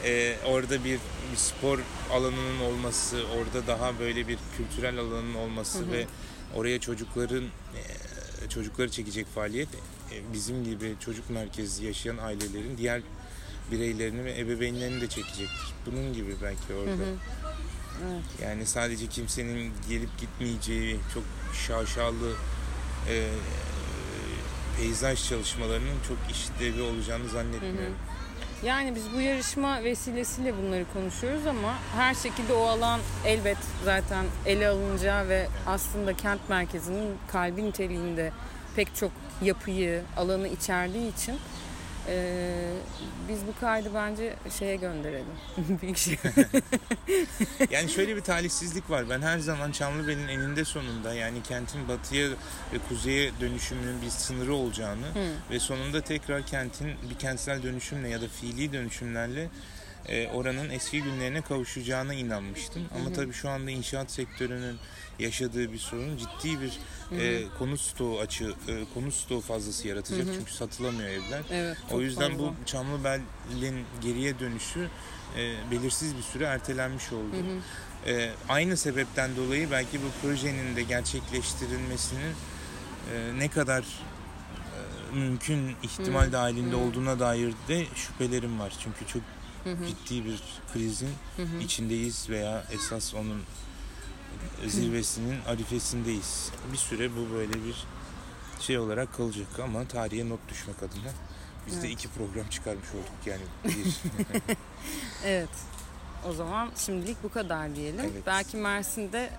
[0.04, 0.98] e, orada bir,
[1.32, 1.78] bir spor
[2.12, 6.06] alanının olması orada daha böyle bir kültürel alanın olması ve
[6.54, 9.68] oraya çocukların e, çocukları çekecek faaliyet
[10.12, 13.02] e, bizim gibi çocuk merkezli yaşayan ailelerin diğer
[13.70, 15.74] bireylerini ve ebeveynlerini de çekecektir.
[15.86, 17.02] Bunun gibi belki orada.
[18.06, 18.24] Evet.
[18.42, 21.22] Yani sadece kimsenin gelip gitmeyeceği çok
[21.66, 22.32] şaşalı
[23.08, 23.28] e,
[24.78, 27.94] peyzaj çalışmalarının çok işlevi olacağını zannetmiyorum.
[28.62, 34.68] Yani biz bu yarışma vesilesiyle bunları konuşuyoruz ama her şekilde o alan elbet zaten ele
[34.68, 38.32] alınacağı ve aslında kent merkezinin kalbi niteliğinde
[38.76, 39.10] pek çok
[39.42, 41.36] yapıyı, alanı içerdiği için
[42.08, 42.72] eee,
[43.28, 45.26] biz bu kaydı bence şeye gönderelim.
[45.82, 46.16] Büyük şey.
[47.70, 49.10] Yani şöyle bir talihsizlik var.
[49.10, 52.28] Ben her zaman Çamlıbel'in eninde sonunda yani kentin batıya
[52.72, 55.06] ve kuzeye dönüşümünün bir sınırı olacağını
[55.50, 59.48] ve sonunda tekrar kentin bir kentsel dönüşümle ya da fiili dönüşümlerle
[60.08, 62.82] e, oranın eski günlerine kavuşacağına inanmıştım.
[62.94, 64.76] Ama tabii şu anda inşaat sektörünün
[65.18, 66.78] yaşadığı bir sorun ciddi bir
[67.18, 71.42] e, konut stoğu açı e, konut stoğu fazlası yaratacak çünkü satılamıyor evler.
[71.50, 72.38] Evet, o yüzden fazla.
[72.38, 74.88] bu Çamlıbel'in geriye dönüşü
[75.36, 77.36] e, belirsiz bir süre ertelenmiş oldu.
[78.06, 82.34] E, aynı sebepten dolayı belki bu projenin de gerçekleştirilmesinin
[83.14, 88.72] e, ne kadar e, mümkün ihtimal dahilinde olduğuna dair de şüphelerim var.
[88.82, 89.22] Çünkü çok
[89.88, 90.42] ciddi bir
[90.72, 91.10] krizin
[91.62, 93.42] içindeyiz veya esas onun
[94.66, 96.50] zirvesinin arifesindeyiz.
[96.72, 97.86] Bir süre bu böyle bir
[98.60, 101.12] şey olarak kalacak ama tarihe not düşmek adına
[101.66, 103.42] biz de iki program çıkarmış olduk yani.
[103.64, 103.96] Bir,
[105.24, 105.48] Evet.
[106.28, 108.00] O zaman şimdilik bu kadar diyelim.
[108.00, 108.22] Evet.
[108.26, 109.30] Belki Mersin'de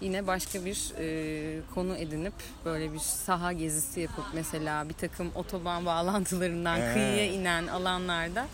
[0.00, 2.34] yine başka bir e, konu edinip
[2.64, 6.92] böyle bir saha gezisi yapıp mesela bir takım otoban bağlantılarından He.
[6.92, 8.46] kıyıya inen alanlarda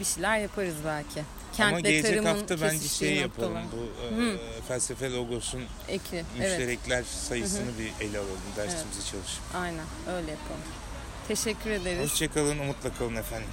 [0.00, 1.24] bir şeyler yaparız belki.
[1.58, 3.48] Kentle Ama gelecek tarımın hafta bence şey noktalar.
[3.60, 3.68] yapalım.
[3.72, 6.02] Bu e, felsefe logosun Eki.
[6.16, 6.24] Evet.
[6.38, 8.38] müşterekler sayısını bir ele alalım.
[8.56, 9.42] Dersimizi çalışıp.
[9.54, 9.84] Aynen.
[10.06, 10.60] Öyle yapalım.
[11.28, 12.10] Teşekkür ederiz.
[12.10, 13.48] Hoşçakalın, umutla kalın efendim.